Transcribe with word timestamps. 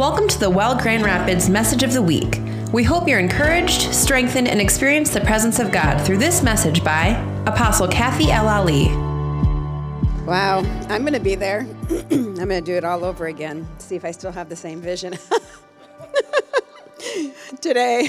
Welcome 0.00 0.28
to 0.28 0.40
the 0.40 0.48
Well 0.48 0.80
Grand 0.80 1.04
Rapids 1.04 1.50
Message 1.50 1.82
of 1.82 1.92
the 1.92 2.00
Week. 2.00 2.40
We 2.72 2.82
hope 2.82 3.06
you're 3.06 3.18
encouraged, 3.18 3.92
strengthened, 3.92 4.48
and 4.48 4.58
experience 4.58 5.10
the 5.10 5.20
presence 5.20 5.58
of 5.58 5.70
God 5.70 6.00
through 6.06 6.16
this 6.16 6.42
message 6.42 6.82
by 6.82 7.08
Apostle 7.44 7.86
Kathy 7.86 8.30
El-Ali. 8.30 8.86
Wow, 10.24 10.60
I'm 10.88 11.02
going 11.02 11.12
to 11.12 11.20
be 11.20 11.34
there. 11.34 11.66
I'm 12.10 12.34
going 12.34 12.48
to 12.48 12.60
do 12.62 12.76
it 12.76 12.82
all 12.82 13.04
over 13.04 13.26
again. 13.26 13.68
See 13.76 13.94
if 13.94 14.06
I 14.06 14.12
still 14.12 14.32
have 14.32 14.48
the 14.48 14.56
same 14.56 14.80
vision. 14.80 15.18
Today 17.60 18.08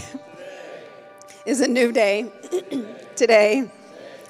is 1.46 1.60
a 1.60 1.68
new 1.68 1.92
day. 1.92 2.32
Today, 3.18 3.70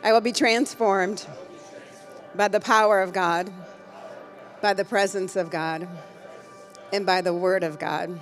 I 0.04 0.12
will 0.14 0.22
be 0.22 0.32
transformed 0.32 1.28
by 2.34 2.48
the 2.48 2.60
power 2.60 3.04
of 3.04 3.14
God, 3.14 3.54
by 4.64 4.74
the 4.74 4.84
presence 4.84 5.36
of 5.36 5.52
God, 5.52 5.88
and 6.92 7.06
by 7.06 7.22
the 7.22 7.34
word 7.34 7.64
of 7.64 7.80
God 7.80 8.20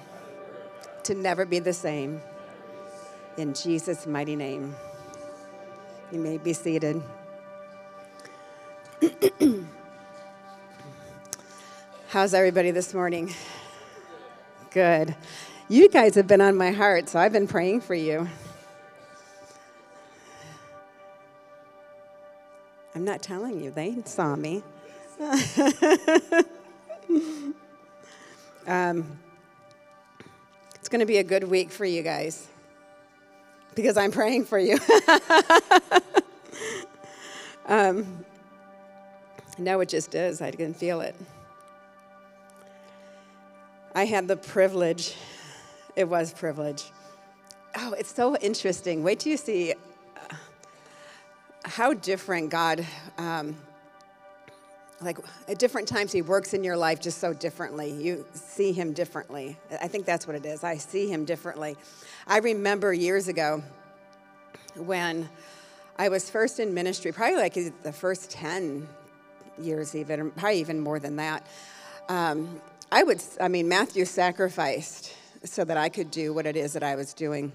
to 1.04 1.16
never 1.16 1.46
be 1.46 1.60
the 1.60 1.74
same. 1.74 2.22
In 3.38 3.54
Jesus' 3.54 4.06
mighty 4.06 4.36
name. 4.36 4.76
You 6.12 6.20
may 6.20 6.38
be 6.38 6.54
seated. 6.54 7.02
How's 12.10 12.34
everybody 12.34 12.72
this 12.72 12.94
morning? 12.94 13.34
Good. 14.72 15.16
You 15.68 15.90
guys 15.90 16.16
have 16.16 16.28
been 16.28 16.42
on 16.42 16.58
my 16.58 16.72
heart, 16.72 17.10
so 17.10 17.20
I've 17.20 17.32
been 17.32 17.48
praying 17.48 17.82
for 17.82 17.94
you. 17.94 18.28
I'm 22.96 23.06
not 23.06 23.22
telling 23.22 23.64
you, 23.64 23.70
they 23.72 23.98
saw 24.06 24.36
me. 24.36 24.64
um, 28.70 29.20
it's 30.76 30.88
going 30.90 31.00
to 31.00 31.06
be 31.06 31.18
a 31.18 31.24
good 31.24 31.44
week 31.44 31.72
for 31.72 31.86
you 31.86 32.04
guys 32.04 32.48
because 33.74 33.98
I'm 33.98 34.12
praying 34.12 34.46
for 34.46 34.60
you. 34.60 34.78
um, 37.66 38.24
no, 39.58 39.80
it 39.80 39.90
just 39.90 40.14
is. 40.14 40.42
I 40.42 40.52
can 40.52 40.74
feel 40.74 41.02
it. 41.02 41.16
I 43.96 44.06
had 44.06 44.28
the 44.28 44.38
privilege, 44.38 45.16
it 45.96 46.08
was 46.08 46.32
privilege. 46.32 46.92
Oh, 47.76 47.94
it's 47.98 48.14
so 48.14 48.38
interesting. 48.38 49.04
Wait 49.04 49.22
till 49.22 49.32
you 49.32 49.38
see 49.38 49.74
uh, 49.74 50.36
how 51.66 51.94
different 51.94 52.52
God, 52.52 52.86
um, 53.18 53.56
like 55.02 55.18
at 55.48 55.60
different 55.60 55.88
times, 55.88 56.12
He 56.12 56.22
works 56.22 56.54
in 56.54 56.64
your 56.64 56.78
life 56.78 57.00
just 57.00 57.20
so 57.20 57.34
differently. 57.34 57.92
You 57.92 58.26
see 58.34 58.72
Him 58.72 58.94
differently. 58.94 59.58
I 59.82 59.88
think 59.88 60.06
that's 60.06 60.28
what 60.28 60.36
it 60.36 60.46
is. 60.46 60.64
I 60.64 60.78
see 60.78 61.10
Him 61.10 61.26
differently. 61.26 61.78
I 62.28 62.40
remember 62.40 62.94
years 62.94 63.28
ago 63.28 63.64
when 64.76 65.30
I 65.98 66.10
was 66.10 66.30
first 66.30 66.60
in 66.60 66.74
ministry, 66.74 67.12
probably 67.12 67.38
like 67.38 67.54
the 67.54 67.92
first 67.92 68.32
10 68.32 68.88
years, 69.62 69.96
even, 69.96 70.32
probably 70.32 70.60
even 70.60 70.80
more 70.80 71.00
than 71.00 71.18
that. 71.18 71.46
Um, 72.08 72.62
I 72.92 73.04
would, 73.04 73.22
I 73.40 73.50
mean, 73.50 73.68
Matthew 73.68 74.06
sacrificed 74.06 75.14
so 75.44 75.64
that 75.64 75.78
I 75.78 75.90
could 75.90 76.10
do 76.12 76.34
what 76.34 76.46
it 76.46 76.56
is 76.56 76.74
that 76.74 76.84
I 76.84 76.96
was 76.96 77.14
doing. 77.14 77.52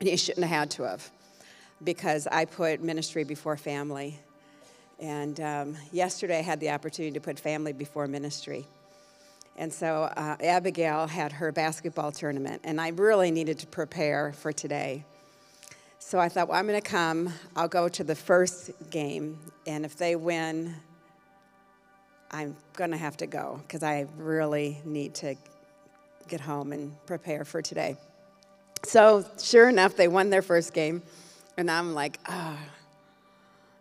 And 0.00 0.08
he 0.08 0.16
shouldn't 0.16 0.46
have 0.46 0.58
had 0.58 0.70
to 0.72 0.84
have 0.84 1.10
because 1.82 2.26
I 2.26 2.44
put 2.44 2.82
ministry 2.82 3.24
before 3.24 3.56
family. 3.56 4.18
And 5.00 5.40
um, 5.40 5.76
yesterday 5.92 6.38
I 6.38 6.42
had 6.42 6.60
the 6.60 6.70
opportunity 6.70 7.12
to 7.12 7.20
put 7.20 7.38
family 7.38 7.72
before 7.72 8.06
ministry. 8.06 8.66
And 9.58 9.72
so 9.72 10.04
uh, 10.16 10.36
Abigail 10.42 11.06
had 11.06 11.32
her 11.32 11.50
basketball 11.50 12.12
tournament, 12.12 12.62
and 12.64 12.80
I 12.80 12.88
really 12.88 13.30
needed 13.30 13.58
to 13.60 13.66
prepare 13.66 14.32
for 14.32 14.52
today. 14.52 15.04
So 15.98 16.18
I 16.18 16.28
thought, 16.28 16.48
well, 16.48 16.58
I'm 16.58 16.66
going 16.66 16.80
to 16.80 16.86
come. 16.86 17.32
I'll 17.56 17.68
go 17.68 17.88
to 17.88 18.04
the 18.04 18.14
first 18.14 18.70
game, 18.90 19.38
and 19.66 19.84
if 19.84 19.96
they 19.96 20.14
win, 20.14 20.74
I'm 22.30 22.56
going 22.74 22.90
to 22.90 22.96
have 22.96 23.16
to 23.18 23.26
go 23.26 23.60
because 23.62 23.82
I 23.82 24.06
really 24.18 24.80
need 24.84 25.14
to 25.16 25.36
get 26.28 26.40
home 26.40 26.72
and 26.72 26.94
prepare 27.06 27.44
for 27.44 27.62
today. 27.62 27.96
So, 28.84 29.24
sure 29.38 29.68
enough, 29.68 29.96
they 29.96 30.08
won 30.08 30.30
their 30.30 30.42
first 30.42 30.74
game. 30.74 31.02
And 31.56 31.70
I'm 31.70 31.94
like, 31.94 32.18
oh, 32.28 32.58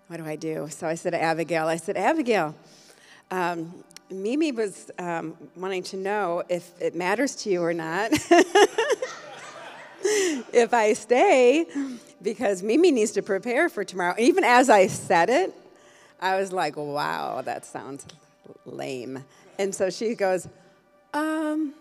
what 0.07 0.17
do 0.17 0.25
I 0.25 0.35
do? 0.35 0.67
So 0.69 0.87
I 0.87 0.95
said 0.95 1.11
to 1.11 1.21
Abigail, 1.21 1.67
I 1.67 1.77
said, 1.77 1.97
Abigail, 1.97 2.55
um, 3.31 3.73
Mimi 4.11 4.51
was 4.51 4.91
um, 4.99 5.35
wanting 5.55 5.83
to 5.83 5.97
know 5.97 6.43
if 6.47 6.71
it 6.79 6.95
matters 6.95 7.35
to 7.37 7.49
you 7.49 7.61
or 7.63 7.73
not. 7.73 8.11
if 10.03 10.73
I 10.73 10.93
stay, 10.93 11.65
because 12.21 12.61
Mimi 12.61 12.91
needs 12.91 13.11
to 13.11 13.23
prepare 13.23 13.67
for 13.67 13.83
tomorrow. 13.83 14.13
And 14.13 14.21
even 14.21 14.43
as 14.43 14.69
I 14.69 14.87
said 14.87 15.29
it, 15.29 15.53
I 16.21 16.39
was 16.39 16.51
like, 16.51 16.77
wow, 16.77 17.41
that 17.41 17.65
sounds 17.65 18.05
lame. 18.65 19.23
And 19.57 19.73
so 19.73 19.89
she 19.89 20.13
goes, 20.13 20.47
um, 21.13 21.73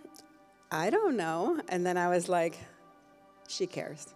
I 0.71 0.91
don't 0.91 1.17
know. 1.17 1.61
And 1.69 1.85
then 1.85 1.99
I 1.99 2.09
was 2.09 2.29
like, 2.29 2.59
she 3.49 3.67
cares. 3.67 4.07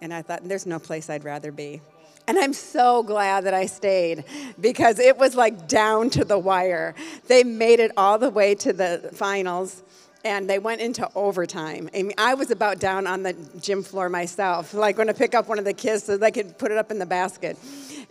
And 0.00 0.14
I 0.14 0.22
thought, 0.22 0.48
there's 0.48 0.66
no 0.66 0.78
place 0.78 1.10
I'd 1.10 1.24
rather 1.24 1.52
be. 1.52 1.80
And 2.28 2.38
I'm 2.38 2.52
so 2.52 3.02
glad 3.02 3.44
that 3.44 3.54
I 3.54 3.66
stayed 3.66 4.24
because 4.60 4.98
it 4.98 5.18
was 5.18 5.34
like 5.34 5.66
down 5.66 6.08
to 6.10 6.24
the 6.24 6.38
wire. 6.38 6.94
They 7.26 7.42
made 7.42 7.80
it 7.80 7.90
all 7.96 8.18
the 8.18 8.30
way 8.30 8.54
to 8.56 8.72
the 8.72 9.10
finals 9.12 9.82
and 10.24 10.48
they 10.48 10.58
went 10.58 10.80
into 10.80 11.08
overtime. 11.14 11.90
I 11.94 12.02
mean, 12.02 12.14
I 12.16 12.34
was 12.34 12.50
about 12.50 12.78
down 12.78 13.06
on 13.06 13.22
the 13.22 13.34
gym 13.60 13.82
floor 13.82 14.08
myself, 14.08 14.72
like 14.72 14.96
going 14.96 15.08
to 15.08 15.14
pick 15.14 15.34
up 15.34 15.48
one 15.48 15.58
of 15.58 15.64
the 15.64 15.72
kids 15.72 16.04
so 16.04 16.16
they 16.16 16.30
could 16.30 16.56
put 16.58 16.70
it 16.70 16.78
up 16.78 16.90
in 16.90 16.98
the 16.98 17.06
basket. 17.06 17.58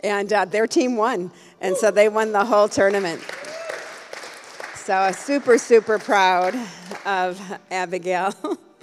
And 0.00 0.32
uh, 0.32 0.44
their 0.44 0.66
team 0.66 0.96
won, 0.96 1.30
and 1.60 1.76
so 1.76 1.90
they 1.90 2.08
won 2.08 2.32
the 2.32 2.44
whole 2.44 2.68
tournament. 2.68 3.22
So 4.74 5.12
super, 5.12 5.58
super 5.58 5.98
proud 5.98 6.56
of 7.06 7.40
Abigail. 7.70 8.34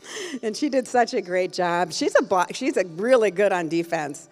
and 0.43 0.55
she 0.55 0.69
did 0.69 0.87
such 0.87 1.13
a 1.13 1.21
great 1.21 1.51
job. 1.51 1.91
She's 1.91 2.15
a 2.17 2.23
block, 2.23 2.55
she's 2.55 2.77
a 2.77 2.85
really 2.85 3.31
good 3.31 3.51
on 3.51 3.67
defense. 3.67 4.29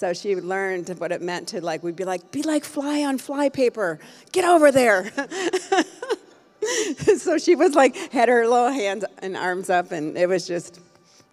So 0.00 0.14
she 0.14 0.34
learned 0.34 0.88
what 0.96 1.12
it 1.12 1.20
meant 1.20 1.48
to 1.48 1.60
like, 1.60 1.82
we'd 1.82 1.94
be 1.94 2.06
like, 2.06 2.30
be 2.30 2.40
like 2.40 2.64
fly 2.64 3.04
on 3.04 3.18
fly 3.18 3.50
paper. 3.50 3.98
Get 4.32 4.46
over 4.46 4.72
there. 4.72 5.12
so 7.18 7.36
she 7.36 7.54
was 7.54 7.74
like, 7.74 7.94
had 8.10 8.30
her 8.30 8.48
little 8.48 8.70
hands 8.70 9.04
and 9.18 9.36
arms 9.36 9.68
up, 9.68 9.92
and 9.92 10.16
it 10.16 10.26
was 10.26 10.46
just 10.46 10.80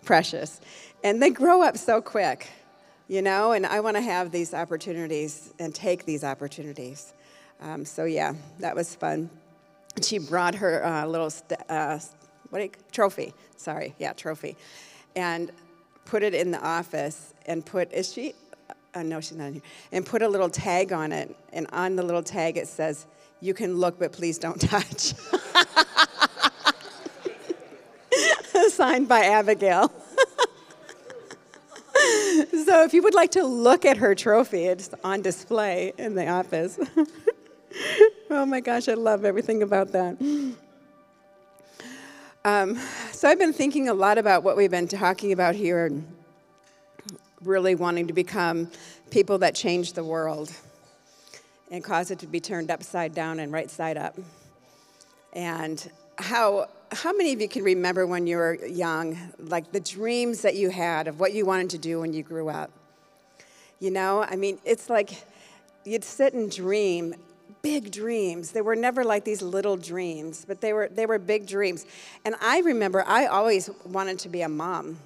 precious. 0.03 0.59
And 1.01 1.23
they 1.23 1.29
grow 1.29 1.61
up 1.61 1.77
so 1.77 2.01
quick, 2.01 2.50
you 3.07 3.22
know, 3.22 3.53
and 3.53 3.66
I 3.66 3.79
want 3.79 3.95
to 3.95 4.01
have 4.01 4.33
these 4.33 4.53
opportunities 4.53 5.53
and 5.59 5.73
take 5.73 6.03
these 6.03 6.25
opportunities. 6.25 7.13
Um, 7.61 7.85
so 7.85 8.03
yeah, 8.03 8.33
that 8.59 8.75
was 8.75 8.94
fun. 8.94 9.29
She 10.01 10.17
brought 10.17 10.56
her 10.56 10.85
uh, 10.85 11.06
little 11.06 11.31
uh, 11.69 12.00
what 12.50 12.61
you, 12.61 12.72
trophy. 12.91 13.33
Sorry, 13.56 13.95
yeah, 13.97 14.11
trophy, 14.11 14.57
and 15.16 15.53
put 16.03 16.22
it 16.22 16.33
in 16.33 16.51
the 16.51 16.61
office. 16.61 17.33
And 17.45 17.66
put 17.66 17.94
is 17.94 18.11
she? 18.11 18.33
Uh, 18.94 19.03
no, 19.03 19.22
she's 19.22 19.38
not 19.38 19.48
in 19.48 19.53
here. 19.53 19.62
And 19.92 20.06
put 20.06 20.22
a 20.22 20.28
little 20.28 20.50
tag 20.50 20.92
on 20.92 21.12
it, 21.12 21.36
and 21.53 21.68
on 21.72 21.96
the 21.96 22.03
little 22.03 22.24
tag 22.24 22.58
it 22.58 22.68
says, 22.68 23.06
"You 23.42 23.53
can 23.53 23.78
look, 23.78 24.00
but 24.00 24.12
please 24.12 24.38
don't 24.38 24.59
touch." 24.62 25.14
Signed 28.70 29.08
by 29.08 29.22
Abigail. 29.22 29.90
so 32.66 32.84
if 32.84 32.94
you 32.94 33.02
would 33.02 33.16
like 33.16 33.31
to 33.31 33.44
look 33.44 33.86
at 33.86 33.98
her 33.98 34.14
trophy, 34.14 34.66
it's 34.66 34.90
on 35.04 35.22
display 35.22 35.94
in 35.98 36.16
the 36.16 36.28
office. 36.28 36.80
oh 38.30 38.46
my 38.46 38.59
gosh, 38.59 38.88
I 38.88 38.94
love 38.94 39.25
everything 39.25 39.64
about 39.64 39.92
that. 39.94 40.18
Um, 42.45 42.80
so 43.12 43.28
I've 43.28 43.40
been 43.40 43.54
thinking 43.54 43.90
a 43.90 43.94
lot 43.94 44.18
about 44.18 44.44
what 44.44 44.56
we've 44.56 44.72
been 44.72 44.88
talking 44.88 45.31
about 45.31 45.56
here 45.56 45.86
and 45.86 46.17
really 47.44 47.75
wanting 47.75 48.07
to 48.07 48.13
become 48.13 48.69
people 49.12 49.38
that 49.39 49.56
change 49.56 49.94
the 49.94 50.04
world 50.04 50.51
and 51.72 51.84
cause 51.84 52.12
it 52.12 52.19
to 52.19 52.28
be 52.28 52.39
turned 52.39 52.72
upside 52.72 53.13
down 53.13 53.39
and 53.39 53.51
right 53.51 53.69
side 53.69 53.98
up. 53.98 54.18
And 55.34 55.89
how 56.18 56.68
how 56.92 57.12
many 57.12 57.34
of 57.34 57.42
you 57.42 57.50
can 57.50 57.63
remember 57.63 58.07
when 58.07 58.28
you 58.28 58.38
were 58.38 58.56
young, 58.66 59.18
like 59.39 59.72
the 59.72 59.80
dreams 59.80 60.42
that 60.42 60.56
you 60.56 60.69
had 60.69 61.07
of 61.07 61.19
what 61.19 61.34
you 61.34 61.45
wanted 61.45 61.69
to 61.72 61.78
do 61.78 62.00
when 62.00 62.13
you 62.13 62.24
grew 62.24 62.50
up? 62.50 62.72
You 63.80 63.92
know, 63.92 64.24
I 64.24 64.36
mean, 64.36 64.57
it's 64.66 64.90
like 64.90 65.24
you'd 65.83 66.04
sit 66.04 66.33
and 66.33 66.50
dream 66.50 67.13
big 67.62 67.92
dreams. 67.92 68.51
They 68.51 68.62
were 68.62 68.75
never 68.75 69.04
like 69.04 69.25
these 69.25 69.42
little 69.42 69.75
dreams, 69.75 70.45
but 70.48 70.62
they 70.62 70.74
were 70.74 70.88
they 70.90 71.06
were 71.06 71.19
big 71.19 71.45
dreams. 71.45 71.86
And 72.24 72.36
I 72.42 72.62
remember 72.62 73.04
I 73.06 73.25
always 73.25 73.69
wanted 73.86 74.19
to 74.19 74.30
be 74.30 74.42
a 74.42 74.50
mom. 74.50 74.98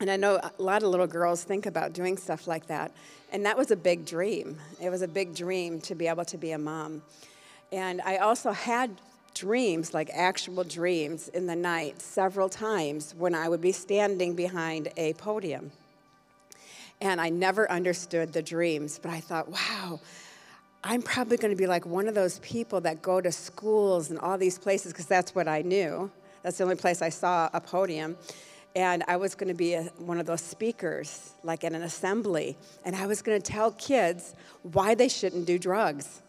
And 0.00 0.10
I 0.10 0.16
know 0.16 0.36
a 0.36 0.62
lot 0.62 0.82
of 0.82 0.88
little 0.88 1.06
girls 1.06 1.44
think 1.44 1.66
about 1.66 1.92
doing 1.92 2.16
stuff 2.16 2.46
like 2.46 2.66
that. 2.68 2.90
And 3.32 3.44
that 3.44 3.56
was 3.56 3.70
a 3.70 3.76
big 3.76 4.06
dream. 4.06 4.58
It 4.80 4.88
was 4.88 5.02
a 5.02 5.08
big 5.08 5.34
dream 5.34 5.78
to 5.82 5.94
be 5.94 6.08
able 6.08 6.24
to 6.24 6.38
be 6.38 6.52
a 6.52 6.58
mom. 6.58 7.02
And 7.70 8.00
I 8.00 8.16
also 8.16 8.50
had 8.50 8.90
dreams, 9.34 9.92
like 9.92 10.10
actual 10.12 10.64
dreams, 10.64 11.28
in 11.28 11.46
the 11.46 11.54
night 11.54 12.00
several 12.00 12.48
times 12.48 13.14
when 13.16 13.34
I 13.34 13.48
would 13.48 13.60
be 13.60 13.72
standing 13.72 14.34
behind 14.34 14.88
a 14.96 15.12
podium. 15.14 15.70
And 17.02 17.20
I 17.20 17.28
never 17.28 17.70
understood 17.70 18.32
the 18.32 18.42
dreams, 18.42 18.98
but 19.00 19.10
I 19.10 19.20
thought, 19.20 19.48
wow, 19.48 20.00
I'm 20.82 21.02
probably 21.02 21.36
going 21.36 21.52
to 21.52 21.56
be 21.56 21.66
like 21.66 21.84
one 21.84 22.08
of 22.08 22.14
those 22.14 22.38
people 22.38 22.80
that 22.82 23.02
go 23.02 23.20
to 23.20 23.30
schools 23.30 24.10
and 24.10 24.18
all 24.18 24.38
these 24.38 24.58
places 24.58 24.92
because 24.92 25.06
that's 25.06 25.34
what 25.34 25.46
I 25.46 25.60
knew. 25.60 26.10
That's 26.42 26.56
the 26.56 26.64
only 26.64 26.76
place 26.76 27.02
I 27.02 27.10
saw 27.10 27.50
a 27.52 27.60
podium. 27.60 28.16
And 28.76 29.02
I 29.08 29.16
was 29.16 29.34
going 29.34 29.48
to 29.48 29.54
be 29.54 29.74
a, 29.74 29.84
one 29.98 30.18
of 30.18 30.26
those 30.26 30.40
speakers, 30.40 31.32
like 31.42 31.64
in 31.64 31.74
an 31.74 31.82
assembly. 31.82 32.56
And 32.84 32.94
I 32.94 33.06
was 33.06 33.20
going 33.20 33.40
to 33.40 33.52
tell 33.52 33.72
kids 33.72 34.34
why 34.62 34.94
they 34.94 35.08
shouldn't 35.08 35.46
do 35.46 35.58
drugs. 35.58 36.22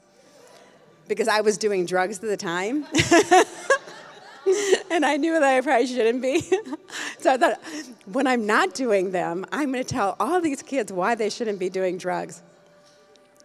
Because 1.07 1.27
I 1.27 1.41
was 1.41 1.57
doing 1.57 1.85
drugs 1.85 2.17
at 2.17 2.23
the 2.23 2.37
time. 2.37 2.85
and 4.91 5.05
I 5.05 5.17
knew 5.17 5.33
that 5.33 5.43
I 5.43 5.61
probably 5.61 5.87
shouldn't 5.87 6.21
be. 6.21 6.41
so 7.19 7.33
I 7.33 7.37
thought, 7.37 7.61
when 8.05 8.25
I'm 8.25 8.45
not 8.45 8.73
doing 8.73 9.11
them, 9.11 9.45
I'm 9.51 9.71
going 9.71 9.83
to 9.83 9.89
tell 9.89 10.15
all 10.19 10.41
these 10.41 10.63
kids 10.63 10.91
why 10.91 11.15
they 11.15 11.29
shouldn't 11.29 11.59
be 11.59 11.69
doing 11.69 11.97
drugs. 11.97 12.41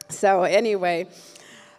So, 0.09 0.45
anyway, 0.45 1.07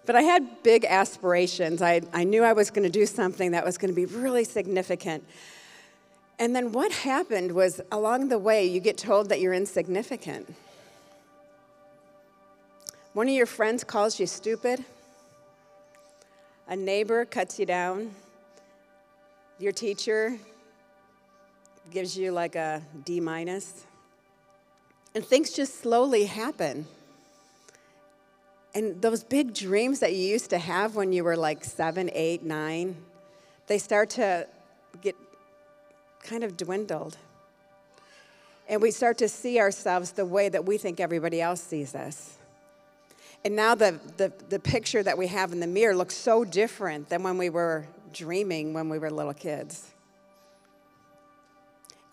but 0.05 0.15
I 0.15 0.21
had 0.21 0.63
big 0.63 0.85
aspirations. 0.85 1.81
I, 1.81 2.01
I 2.13 2.23
knew 2.23 2.43
I 2.43 2.53
was 2.53 2.71
going 2.71 2.83
to 2.83 2.89
do 2.89 3.05
something 3.05 3.51
that 3.51 3.65
was 3.65 3.77
going 3.77 3.89
to 3.89 3.95
be 3.95 4.05
really 4.05 4.43
significant. 4.43 5.23
And 6.39 6.56
then 6.56 6.72
what 6.72 6.92
happened 6.92 7.51
was 7.51 7.81
along 7.92 8.30
the 8.30 8.38
way, 8.38 8.66
you 8.66 8.80
get 8.80 8.98
told 8.98 9.30
that 9.30 9.39
you're 9.39 9.54
insignificant. 9.54 10.54
One 13.13 13.28
of 13.28 13.34
your 13.34 13.48
friends 13.48 13.84
calls 13.84 14.19
you 14.19 14.28
stupid. 14.28 14.86
A 16.68 16.75
neighbor 16.75 17.25
cuts 17.25 17.57
you 17.57 17.66
down. 17.66 18.12
Your 19.57 19.72
teacher 19.72 20.38
gives 21.89 22.16
you 22.16 22.31
like 22.31 22.56
a 22.56 22.84
D 23.06 23.19
minus. 23.19 23.86
And 25.16 25.25
things 25.25 25.51
just 25.51 25.81
slowly 25.81 26.25
happen. 26.25 26.86
And 28.75 29.01
those 29.01 29.24
big 29.24 29.56
dreams 29.56 30.01
that 30.01 30.13
you 30.13 30.22
used 30.22 30.51
to 30.51 30.60
have 30.60 30.95
when 30.95 31.12
you 31.12 31.24
were 31.24 31.36
like 31.36 31.63
seven, 31.63 32.12
eight, 32.13 32.44
nine, 32.44 32.95
they 33.66 33.80
start 33.80 34.12
to 34.12 34.45
get 35.01 35.16
kind 36.27 36.44
of 36.44 36.57
dwindled. 36.57 37.18
And 38.69 38.81
we 38.81 38.91
start 38.91 39.18
to 39.19 39.29
see 39.29 39.59
ourselves 39.59 40.12
the 40.12 40.25
way 40.25 40.50
that 40.50 40.65
we 40.65 40.77
think 40.77 41.00
everybody 41.00 41.41
else 41.41 41.62
sees 41.62 41.95
us. 41.95 42.38
And 43.45 43.56
now 43.56 43.75
the, 43.75 44.00
the, 44.18 44.33
the 44.50 44.59
picture 44.59 45.01
that 45.03 45.18
we 45.18 45.27
have 45.27 45.53
in 45.53 45.59
the 45.59 45.68
mirror 45.68 45.95
looks 45.95 46.15
so 46.15 46.44
different 46.44 47.09
than 47.09 47.24
when 47.24 47.38
we 47.38 47.50
were 47.50 47.88
dreaming 48.13 48.74
when 48.74 48.89
we 48.89 49.00
were 49.00 49.09
little 49.09 49.33
kids. 49.33 49.91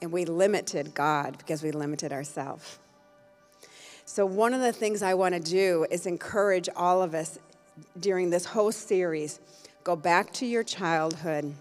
And 0.03 0.13
we 0.13 0.25
limited 0.25 0.95
God 0.95 1.39
because 1.39 1.63
we 1.63 1.71
limited 1.71 2.13
ourselves. 2.13 2.79
So, 4.05 4.27
one 4.27 4.53
of 4.53 4.61
the 4.61 4.73
things 4.73 5.03
I 5.03 5.15
want 5.15 5.35
to 5.35 5.41
do 5.41 5.87
is 5.91 6.05
encourage 6.05 6.69
all 6.77 7.03
of 7.03 7.15
us 7.15 7.39
during 7.99 8.29
this 8.31 8.45
whole 8.45 8.71
series 8.71 9.41
go 9.83 9.97
back 9.97 10.33
to 10.35 10.47
your 10.47 10.63
childhood, 10.63 11.55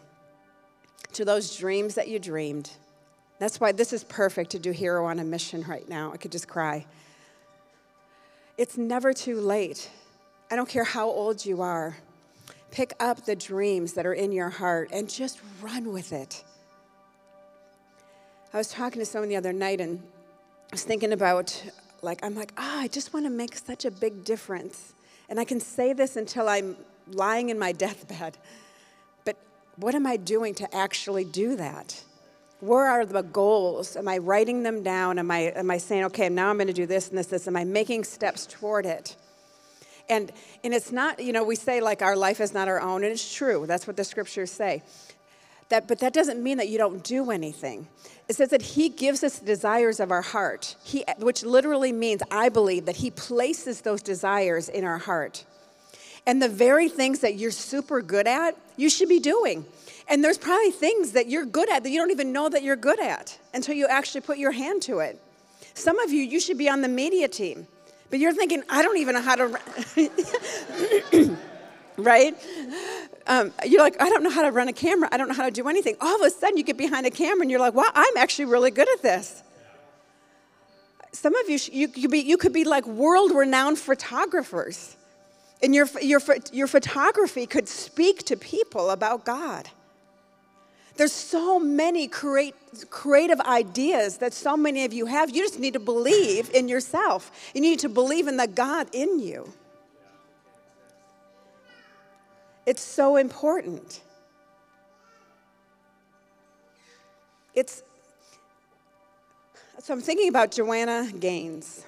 to 1.13 1.25
those 1.25 1.55
dreams 1.55 1.95
that 1.95 2.07
you 2.07 2.19
dreamed. 2.19 2.71
That's 3.39 3.59
why 3.59 3.71
this 3.71 3.93
is 3.93 4.03
perfect 4.03 4.51
to 4.51 4.59
do 4.59 4.71
Hero 4.71 5.05
on 5.05 5.19
a 5.19 5.23
Mission 5.23 5.63
right 5.63 5.87
now. 5.87 6.11
I 6.13 6.17
could 6.17 6.31
just 6.31 6.47
cry. 6.47 6.85
It's 8.57 8.77
never 8.77 9.13
too 9.13 9.39
late. 9.39 9.89
I 10.51 10.55
don't 10.55 10.69
care 10.69 10.83
how 10.83 11.07
old 11.07 11.45
you 11.45 11.61
are. 11.61 11.97
Pick 12.71 12.93
up 12.99 13.25
the 13.25 13.35
dreams 13.35 13.93
that 13.93 14.05
are 14.05 14.13
in 14.13 14.31
your 14.31 14.49
heart 14.49 14.89
and 14.91 15.09
just 15.09 15.39
run 15.61 15.91
with 15.91 16.13
it. 16.13 16.43
I 18.53 18.57
was 18.57 18.69
talking 18.69 18.99
to 18.99 19.05
someone 19.05 19.29
the 19.29 19.35
other 19.35 19.53
night 19.53 19.81
and 19.81 19.99
I 20.71 20.73
was 20.73 20.83
thinking 20.83 21.11
about 21.11 21.71
like 22.03 22.23
I'm 22.23 22.35
like, 22.35 22.53
ah, 22.57 22.77
oh, 22.77 22.81
I 22.81 22.87
just 22.87 23.13
want 23.13 23.25
to 23.25 23.29
make 23.29 23.55
such 23.55 23.85
a 23.85 23.91
big 23.91 24.23
difference. 24.23 24.93
And 25.29 25.39
I 25.39 25.45
can 25.45 25.59
say 25.59 25.93
this 25.93 26.15
until 26.15 26.49
I'm 26.49 26.75
lying 27.07 27.49
in 27.49 27.57
my 27.57 27.71
deathbed. 27.71 28.37
What 29.75 29.95
am 29.95 30.05
I 30.05 30.17
doing 30.17 30.53
to 30.55 30.75
actually 30.75 31.25
do 31.25 31.55
that? 31.55 32.03
Where 32.59 32.87
are 32.87 33.05
the 33.05 33.23
goals? 33.23 33.95
Am 33.95 34.07
I 34.07 34.19
writing 34.19 34.63
them 34.63 34.83
down? 34.83 35.19
Am 35.19 35.29
I, 35.29 35.51
am 35.55 35.69
I 35.69 35.77
saying, 35.77 36.05
okay, 36.05 36.29
now 36.29 36.49
I'm 36.49 36.57
going 36.57 36.67
to 36.67 36.73
do 36.73 36.85
this 36.85 37.09
and 37.09 37.17
this, 37.17 37.27
this? 37.27 37.47
Am 37.47 37.57
I 37.57 37.63
making 37.65 38.03
steps 38.03 38.45
toward 38.45 38.85
it? 38.85 39.15
And, 40.09 40.31
and 40.63 40.73
it's 40.73 40.91
not, 40.91 41.21
you 41.21 41.33
know, 41.33 41.43
we 41.43 41.55
say 41.55 41.81
like 41.81 42.01
our 42.01 42.15
life 42.15 42.39
is 42.39 42.53
not 42.53 42.67
our 42.67 42.79
own, 42.79 43.03
and 43.03 43.11
it's 43.11 43.33
true. 43.33 43.65
That's 43.67 43.87
what 43.87 43.97
the 43.97 44.03
scriptures 44.03 44.51
say. 44.51 44.83
That, 45.69 45.87
but 45.87 45.99
that 45.99 46.13
doesn't 46.13 46.41
mean 46.41 46.57
that 46.57 46.69
you 46.69 46.77
don't 46.77 47.03
do 47.03 47.31
anything. 47.31 47.87
It 48.29 48.35
says 48.35 48.49
that 48.49 48.61
He 48.61 48.89
gives 48.89 49.23
us 49.23 49.39
the 49.39 49.45
desires 49.45 49.99
of 49.99 50.11
our 50.11 50.21
heart, 50.21 50.75
he, 50.83 51.03
which 51.19 51.43
literally 51.43 51.91
means, 51.91 52.21
I 52.29 52.49
believe, 52.49 52.85
that 52.85 52.97
He 52.97 53.11
places 53.11 53.81
those 53.81 54.01
desires 54.01 54.69
in 54.69 54.83
our 54.83 54.99
heart. 54.99 55.45
And 56.25 56.41
the 56.41 56.49
very 56.49 56.87
things 56.89 57.19
that 57.19 57.35
you're 57.35 57.51
super 57.51 58.01
good 58.01 58.27
at, 58.27 58.55
you 58.77 58.89
should 58.89 59.09
be 59.09 59.19
doing. 59.19 59.65
And 60.07 60.23
there's 60.23 60.37
probably 60.37 60.71
things 60.71 61.11
that 61.13 61.27
you're 61.27 61.45
good 61.45 61.69
at 61.69 61.83
that 61.83 61.89
you 61.89 61.99
don't 61.99 62.11
even 62.11 62.31
know 62.31 62.49
that 62.49 62.63
you're 62.63 62.75
good 62.75 62.99
at 62.99 63.37
until 63.53 63.75
you 63.75 63.87
actually 63.87 64.21
put 64.21 64.37
your 64.37 64.51
hand 64.51 64.81
to 64.83 64.99
it. 64.99 65.19
Some 65.73 65.99
of 65.99 66.11
you, 66.11 66.23
you 66.23 66.39
should 66.39 66.57
be 66.57 66.69
on 66.69 66.81
the 66.81 66.87
media 66.87 67.27
team, 67.27 67.67
but 68.09 68.19
you're 68.19 68.33
thinking, 68.33 68.63
I 68.69 68.81
don't 68.81 68.97
even 68.97 69.15
know 69.15 69.21
how 69.21 69.35
to. 69.35 69.59
right? 71.97 72.35
Um, 73.27 73.51
you're 73.65 73.81
like, 73.81 74.01
I 74.01 74.09
don't 74.09 74.23
know 74.23 74.29
how 74.29 74.43
to 74.43 74.51
run 74.51 74.67
a 74.67 74.73
camera. 74.73 75.09
I 75.11 75.17
don't 75.17 75.27
know 75.27 75.33
how 75.33 75.45
to 75.45 75.51
do 75.51 75.67
anything. 75.67 75.95
All 76.01 76.15
of 76.15 76.21
a 76.21 76.29
sudden, 76.29 76.57
you 76.57 76.63
get 76.63 76.77
behind 76.77 77.05
a 77.05 77.11
camera 77.11 77.41
and 77.41 77.51
you're 77.51 77.59
like, 77.59 77.73
wow, 77.73 77.89
I'm 77.93 78.17
actually 78.17 78.45
really 78.45 78.71
good 78.71 78.87
at 78.93 79.01
this. 79.01 79.43
Some 81.11 81.35
of 81.35 81.49
you, 81.49 81.59
you, 81.71 81.87
could, 81.87 82.11
be, 82.11 82.19
you 82.19 82.37
could 82.37 82.53
be 82.53 82.63
like 82.63 82.85
world 82.87 83.31
renowned 83.31 83.77
photographers. 83.77 84.97
And 85.63 85.73
your, 85.73 85.87
your, 86.01 86.19
your 86.51 86.67
photography 86.67 87.47
could 87.47 87.69
speak 87.69 88.23
to 88.25 88.35
people 88.35 88.89
about 88.89 89.23
God. 89.23 89.69
There's 90.97 91.13
so 91.13 91.57
many 91.57 92.07
create, 92.09 92.53
creative 92.89 93.39
ideas 93.39 94.17
that 94.17 94.33
so 94.33 94.57
many 94.57 94.83
of 94.83 94.91
you 94.93 95.05
have. 95.05 95.29
You 95.29 95.41
just 95.41 95.59
need 95.59 95.73
to 95.73 95.79
believe 95.79 96.51
in 96.53 96.67
yourself. 96.67 97.31
You 97.55 97.61
need 97.61 97.79
to 97.79 97.89
believe 97.89 98.27
in 98.27 98.35
the 98.35 98.45
God 98.45 98.89
in 98.91 99.19
you. 99.19 99.51
It's 102.65 102.81
so 102.81 103.15
important. 103.15 104.01
It's 107.55 107.83
so 109.79 109.93
I'm 109.93 110.01
thinking 110.01 110.29
about 110.29 110.51
Joanna 110.51 111.11
Gaines. 111.19 111.85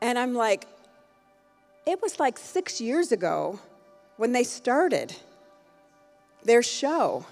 And 0.00 0.18
I'm 0.18 0.34
like, 0.34 0.66
it 1.86 2.00
was 2.02 2.18
like 2.18 2.38
six 2.38 2.80
years 2.80 3.12
ago 3.12 3.58
when 4.16 4.32
they 4.32 4.44
started 4.44 5.14
their 6.44 6.62
show. 6.62 7.26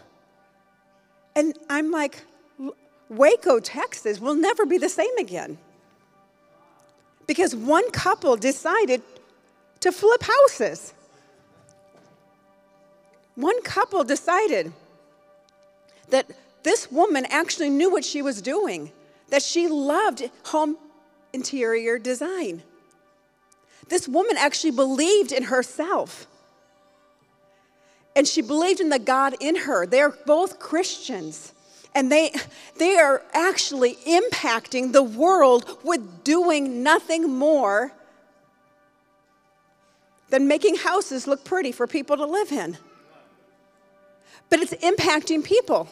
And 1.35 1.59
I'm 1.71 1.90
like, 1.90 2.23
Waco, 3.09 3.61
Texas 3.61 4.21
will 4.21 4.35
never 4.35 4.66
be 4.66 4.78
the 4.78 4.88
same 4.88 5.16
again. 5.18 5.59
Because 7.26 7.54
one 7.54 7.90
couple 7.90 8.37
decided 8.37 9.02
to 9.80 9.92
flip 9.92 10.23
houses 10.23 10.92
one 13.35 13.62
couple 13.62 14.04
decided 14.04 14.73
that 16.11 16.30
this 16.62 16.90
woman 16.90 17.26
actually 17.30 17.71
knew 17.71 17.90
what 17.90 18.04
she 18.04 18.21
was 18.21 18.42
doing, 18.42 18.92
that 19.30 19.42
she 19.42 19.68
loved 19.68 20.28
home 20.44 20.76
interior 21.32 21.99
design. 21.99 22.62
This 23.88 24.08
woman 24.08 24.36
actually 24.38 24.72
believed 24.72 25.32
in 25.32 25.44
herself. 25.44 26.26
And 28.14 28.26
she 28.26 28.42
believed 28.42 28.80
in 28.80 28.90
the 28.90 28.98
God 28.98 29.34
in 29.40 29.56
her. 29.56 29.86
They're 29.86 30.10
both 30.10 30.58
Christians. 30.58 31.52
And 31.94 32.10
they, 32.10 32.32
they 32.78 32.96
are 32.96 33.22
actually 33.32 33.96
impacting 34.06 34.92
the 34.92 35.02
world 35.02 35.78
with 35.82 36.24
doing 36.24 36.82
nothing 36.82 37.30
more 37.30 37.92
than 40.30 40.48
making 40.48 40.76
houses 40.76 41.26
look 41.26 41.44
pretty 41.44 41.72
for 41.72 41.86
people 41.86 42.16
to 42.16 42.24
live 42.24 42.52
in 42.52 42.78
but 44.52 44.60
it's 44.60 44.74
impacting 44.84 45.42
people. 45.42 45.88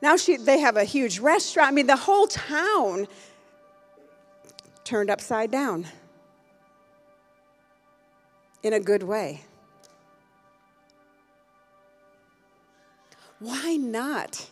Now 0.00 0.16
she, 0.16 0.38
they 0.38 0.60
have 0.60 0.78
a 0.78 0.84
huge 0.84 1.18
restaurant. 1.18 1.68
I 1.68 1.70
mean, 1.70 1.86
the 1.86 1.96
whole 1.96 2.26
town 2.26 3.08
turned 4.86 5.10
upside 5.10 5.50
down 5.50 5.86
in 8.62 8.72
a 8.72 8.80
good 8.80 9.02
way. 9.02 9.42
Why 13.38 13.76
not? 13.76 14.48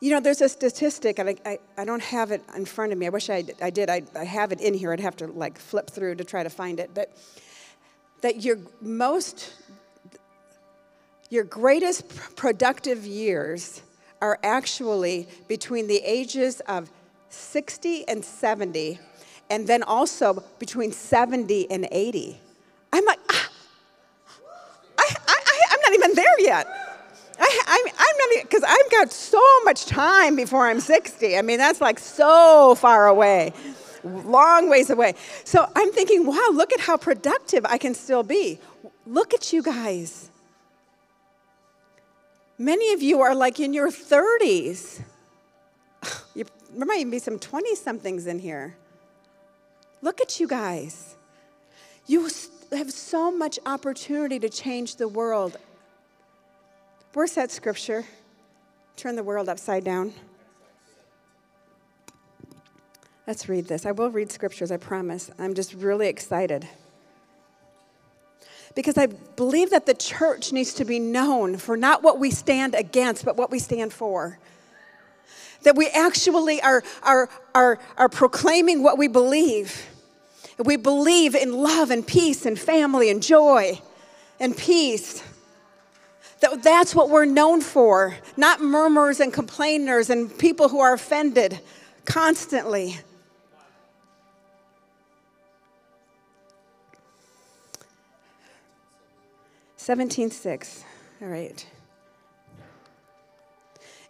You 0.00 0.10
know, 0.10 0.20
there's 0.20 0.40
a 0.40 0.48
statistic, 0.48 1.18
and 1.18 1.30
I, 1.30 1.36
I, 1.44 1.58
I, 1.78 1.84
don't 1.84 2.02
have 2.02 2.30
it 2.30 2.42
in 2.56 2.64
front 2.64 2.92
of 2.92 2.98
me. 2.98 3.06
I 3.06 3.08
wish 3.08 3.30
I, 3.30 3.44
I 3.60 3.70
did. 3.70 3.88
I, 3.88 4.02
I 4.14 4.24
have 4.24 4.52
it 4.52 4.60
in 4.60 4.74
here. 4.74 4.92
I'd 4.92 5.00
have 5.00 5.16
to 5.16 5.26
like 5.26 5.58
flip 5.58 5.88
through 5.88 6.16
to 6.16 6.24
try 6.24 6.42
to 6.42 6.50
find 6.50 6.78
it. 6.78 6.90
But 6.92 7.12
that 8.20 8.42
your 8.44 8.58
most, 8.80 9.54
your 11.30 11.44
greatest 11.44 12.36
productive 12.36 13.06
years 13.06 13.82
are 14.20 14.38
actually 14.42 15.28
between 15.48 15.86
the 15.86 16.00
ages 16.04 16.60
of 16.60 16.90
60 17.28 18.06
and 18.08 18.24
70, 18.24 18.98
and 19.50 19.66
then 19.66 19.82
also 19.82 20.42
between 20.58 20.92
70 20.92 21.70
and 21.70 21.88
80. 21.90 22.38
I'm 22.92 23.04
like, 23.04 23.18
ah, 23.30 23.50
I, 24.98 25.14
I, 25.28 25.60
I'm 25.70 25.80
not 25.80 25.92
even 25.94 26.14
there 26.14 26.40
yet. 26.40 26.66
I, 27.38 27.84
am 27.88 28.34
not 28.34 28.42
because 28.44 28.62
I've 28.62 28.90
got 28.90 29.12
so 29.12 29.42
much 29.64 29.86
time 29.86 30.36
before 30.36 30.66
I'm 30.66 30.80
60. 30.80 31.36
I 31.36 31.42
mean, 31.42 31.58
that's 31.58 31.80
like 31.80 31.98
so 31.98 32.74
far 32.76 33.08
away, 33.08 33.52
long 34.04 34.70
ways 34.70 34.90
away. 34.90 35.14
So 35.44 35.66
I'm 35.74 35.90
thinking, 35.92 36.26
wow, 36.26 36.48
look 36.52 36.72
at 36.72 36.80
how 36.80 36.96
productive 36.96 37.64
I 37.66 37.78
can 37.78 37.94
still 37.94 38.22
be. 38.22 38.60
Look 39.06 39.34
at 39.34 39.52
you 39.52 39.62
guys. 39.62 40.30
Many 42.58 42.92
of 42.92 43.02
you 43.02 43.20
are 43.20 43.34
like 43.34 43.58
in 43.60 43.74
your 43.74 43.90
30s. 43.90 45.02
You, 46.34 46.46
there 46.74 46.86
might 46.86 47.00
even 47.00 47.10
be 47.10 47.18
some 47.18 47.38
20 47.38 47.76
somethings 47.76 48.26
in 48.26 48.38
here. 48.38 48.74
Look 50.02 50.20
at 50.20 50.40
you 50.40 50.48
guys. 50.48 51.14
You 52.06 52.28
have 52.72 52.90
so 52.90 53.30
much 53.30 53.58
opportunity 53.64 54.40
to 54.40 54.48
change 54.48 54.96
the 54.96 55.06
world. 55.06 55.56
Where's 57.14 57.34
that 57.34 57.52
scripture? 57.52 58.04
Turn 58.96 59.14
the 59.14 59.22
world 59.22 59.48
upside 59.48 59.84
down. 59.84 60.12
Let's 63.26 63.48
read 63.48 63.68
this. 63.68 63.86
I 63.86 63.92
will 63.92 64.10
read 64.10 64.32
scriptures, 64.32 64.72
I 64.72 64.76
promise. 64.76 65.30
I'm 65.38 65.54
just 65.54 65.74
really 65.74 66.08
excited. 66.08 66.66
Because 68.74 68.98
I 68.98 69.06
believe 69.06 69.70
that 69.70 69.86
the 69.86 69.94
church 69.94 70.52
needs 70.52 70.74
to 70.74 70.84
be 70.84 70.98
known 70.98 71.58
for 71.58 71.76
not 71.76 72.02
what 72.02 72.18
we 72.18 72.30
stand 72.30 72.74
against, 72.74 73.24
but 73.24 73.36
what 73.36 73.50
we 73.50 73.60
stand 73.60 73.92
for. 73.92 74.38
That 75.62 75.76
we 75.76 75.88
actually 75.88 76.60
are, 76.60 76.82
are, 77.02 77.28
are, 77.54 77.78
are 77.96 78.08
proclaiming 78.08 78.82
what 78.82 78.98
we 78.98 79.06
believe. 79.06 79.86
We 80.58 80.76
believe 80.76 81.34
in 81.34 81.52
love 81.52 81.90
and 81.90 82.06
peace 82.06 82.46
and 82.46 82.58
family 82.58 83.10
and 83.10 83.22
joy 83.22 83.80
and 84.38 84.56
peace. 84.56 85.22
That 86.40 86.62
that's 86.62 86.94
what 86.94 87.08
we're 87.08 87.24
known 87.24 87.60
for, 87.60 88.16
not 88.36 88.60
murmurs 88.60 89.20
and 89.20 89.32
complainers 89.32 90.10
and 90.10 90.36
people 90.38 90.68
who 90.68 90.80
are 90.80 90.92
offended 90.92 91.60
constantly. 92.04 92.98
Seventeen 99.76 100.30
six. 100.30 100.84
All 101.20 101.28
right. 101.28 101.66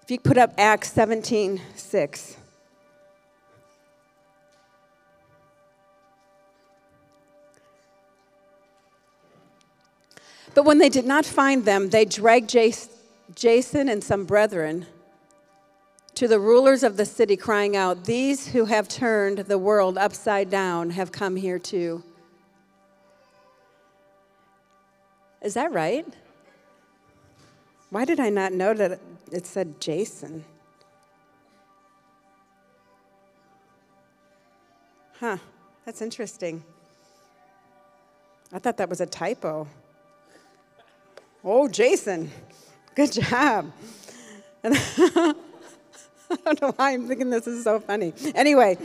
If 0.02 0.10
you 0.10 0.18
put 0.18 0.36
up 0.36 0.52
Acts 0.58 0.92
seventeen 0.92 1.60
six. 1.76 2.36
But 10.54 10.64
when 10.64 10.78
they 10.78 10.88
did 10.88 11.06
not 11.06 11.24
find 11.24 11.64
them, 11.64 11.90
they 11.90 12.04
dragged 12.04 12.54
Jason 13.34 13.88
and 13.88 14.04
some 14.04 14.24
brethren 14.24 14.86
to 16.14 16.28
the 16.28 16.38
rulers 16.38 16.82
of 16.82 16.96
the 16.98 17.06
city, 17.06 17.36
crying 17.36 17.74
out, 17.74 18.04
These 18.04 18.48
who 18.48 18.66
have 18.66 18.86
turned 18.86 19.38
the 19.38 19.58
world 19.58 19.96
upside 19.96 20.50
down 20.50 20.90
have 20.90 21.10
come 21.10 21.36
here 21.36 21.58
too. 21.58 22.02
Is 25.40 25.54
that 25.54 25.72
right? 25.72 26.06
Why 27.90 28.04
did 28.04 28.20
I 28.20 28.28
not 28.28 28.52
know 28.52 28.74
that 28.74 29.00
it 29.30 29.46
said 29.46 29.80
Jason? 29.80 30.44
Huh, 35.18 35.38
that's 35.84 36.02
interesting. 36.02 36.62
I 38.52 38.58
thought 38.58 38.76
that 38.76 38.88
was 38.88 39.00
a 39.00 39.06
typo. 39.06 39.66
Oh, 41.44 41.66
Jason, 41.66 42.30
good 42.94 43.12
job. 43.12 43.72
And 44.62 44.74
I 44.76 45.34
don't 46.44 46.62
know 46.62 46.72
why 46.76 46.92
I'm 46.92 47.08
thinking 47.08 47.30
this 47.30 47.48
is 47.48 47.64
so 47.64 47.80
funny. 47.80 48.14
Anyway, 48.34 48.78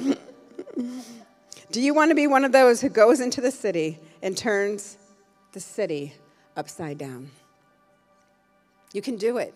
do 1.71 1.81
you 1.81 1.93
want 1.93 2.09
to 2.09 2.15
be 2.15 2.25
one 2.25 2.43
of 2.43 2.51
those 2.51 2.81
who 2.81 2.89
goes 2.89 3.19
into 3.19 3.41
the 3.41 3.51
city 3.51 3.99
and 4.23 4.35
turns 4.35 4.97
the 5.51 5.59
city 5.59 6.13
upside 6.55 6.97
down? 6.97 7.29
You 8.91 9.03
can 9.03 9.17
do 9.17 9.37
it. 9.37 9.53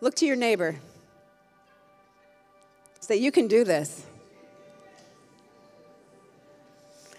Look 0.00 0.16
to 0.16 0.26
your 0.26 0.36
neighbor. 0.36 0.76
Say, 2.98 3.16
You 3.16 3.30
can 3.30 3.46
do 3.46 3.62
this. 3.62 4.04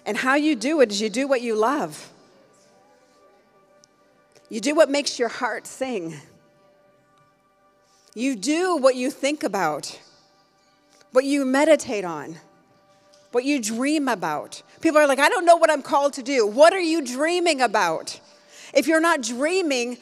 And 0.06 0.18
how 0.18 0.36
you 0.36 0.56
do 0.56 0.82
it 0.82 0.92
is 0.92 1.02
you 1.02 1.10
do 1.10 1.28
what 1.28 1.42
you 1.42 1.56
love. 1.56 2.12
You 4.50 4.62
do 4.62 4.76
what 4.76 4.90
makes 4.90 5.20
your 5.20 5.30
heart 5.30 5.68
sing. 5.68 6.16
You 8.16 8.36
do 8.36 8.78
what 8.78 8.96
you 8.96 9.12
think 9.12 9.44
about, 9.44 10.00
what 11.12 11.26
you 11.26 11.46
meditate 11.46 12.06
on, 12.06 12.38
what 13.32 13.44
you 13.44 13.62
dream 13.62 14.08
about. 14.08 14.64
People 14.82 15.00
are 15.00 15.08
like, 15.08 15.20
I 15.20 15.30
don't 15.30 15.46
know 15.46 15.58
what 15.58 15.70
I'm 15.70 15.82
called 15.82 16.14
to 16.14 16.24
do. 16.24 16.48
What 16.48 16.74
are 16.74 16.80
you 16.80 17.06
dreaming 17.06 17.62
about? 17.62 18.20
If 18.74 18.88
you're 18.88 19.02
not 19.02 19.22
dreaming, 19.22 19.98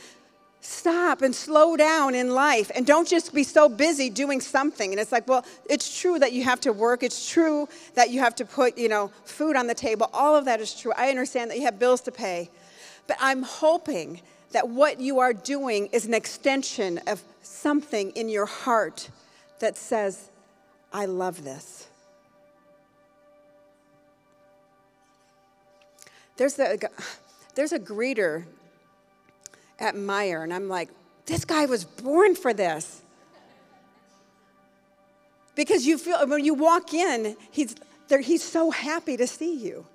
stop 0.61 1.21
and 1.21 1.35
slow 1.35 1.75
down 1.75 2.15
in 2.15 2.33
life 2.33 2.71
and 2.73 2.87
don't 2.87 3.07
just 3.07 3.33
be 3.33 3.43
so 3.43 3.69
busy 3.69 4.09
doing 4.09 4.41
something 4.41 4.91
and 4.91 4.99
it's 4.99 5.11
like 5.11 5.27
well 5.27 5.45
it's 5.69 6.01
true 6.01 6.17
that 6.17 6.33
you 6.33 6.43
have 6.43 6.59
to 6.59 6.73
work 6.73 7.03
it's 7.03 7.29
true 7.29 7.69
that 7.93 8.09
you 8.09 8.19
have 8.19 8.33
to 8.33 8.43
put 8.43 8.75
you 8.75 8.89
know 8.89 9.11
food 9.25 9.55
on 9.55 9.67
the 9.67 9.75
table 9.75 10.09
all 10.11 10.35
of 10.35 10.45
that 10.45 10.59
is 10.59 10.73
true 10.73 10.91
i 10.97 11.09
understand 11.09 11.51
that 11.51 11.57
you 11.57 11.63
have 11.63 11.77
bills 11.77 12.01
to 12.01 12.11
pay 12.11 12.49
but 13.05 13.15
i'm 13.19 13.43
hoping 13.43 14.19
that 14.51 14.69
what 14.69 14.99
you 14.99 15.19
are 15.19 15.33
doing 15.33 15.87
is 15.87 16.05
an 16.05 16.13
extension 16.13 16.99
of 17.07 17.21
something 17.41 18.11
in 18.11 18.29
your 18.29 18.45
heart 18.45 19.09
that 19.59 19.77
says, 19.77 20.29
I 20.93 21.05
love 21.05 21.43
this. 21.43 21.87
There's 26.37 26.59
a, 26.59 26.77
there's 27.55 27.71
a 27.71 27.79
greeter 27.79 28.45
at 29.79 29.95
Meijer, 29.95 30.43
and 30.43 30.53
I'm 30.53 30.69
like, 30.69 30.89
this 31.25 31.45
guy 31.45 31.65
was 31.65 31.83
born 31.83 32.35
for 32.35 32.53
this. 32.53 33.01
Because 35.55 35.87
you 35.87 35.97
feel, 35.97 36.27
when 36.27 36.43
you 36.43 36.53
walk 36.53 36.93
in, 36.93 37.37
he's, 37.51 37.75
there, 38.09 38.19
he's 38.19 38.43
so 38.43 38.71
happy 38.71 39.15
to 39.17 39.25
see 39.25 39.55
you. 39.55 39.85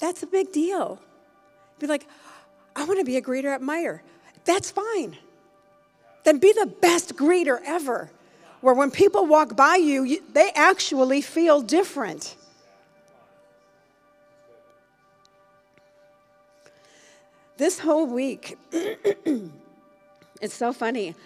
That's 0.00 0.22
a 0.22 0.26
big 0.26 0.52
deal. 0.52 0.98
Be 1.78 1.86
like, 1.86 2.06
I 2.78 2.84
want 2.84 3.00
to 3.00 3.04
be 3.04 3.16
a 3.16 3.22
greeter 3.22 3.52
at 3.52 3.60
Meijer. 3.60 4.00
That's 4.44 4.70
fine. 4.70 5.18
Then 6.22 6.38
be 6.38 6.52
the 6.52 6.66
best 6.66 7.16
greeter 7.16 7.60
ever, 7.64 8.10
where 8.60 8.74
when 8.74 8.92
people 8.92 9.26
walk 9.26 9.56
by 9.56 9.76
you, 9.76 10.04
you 10.04 10.22
they 10.32 10.50
actually 10.54 11.20
feel 11.20 11.60
different. 11.60 12.36
This 17.56 17.80
whole 17.80 18.06
week, 18.06 18.56
it's 20.40 20.54
so 20.54 20.72
funny. 20.72 21.16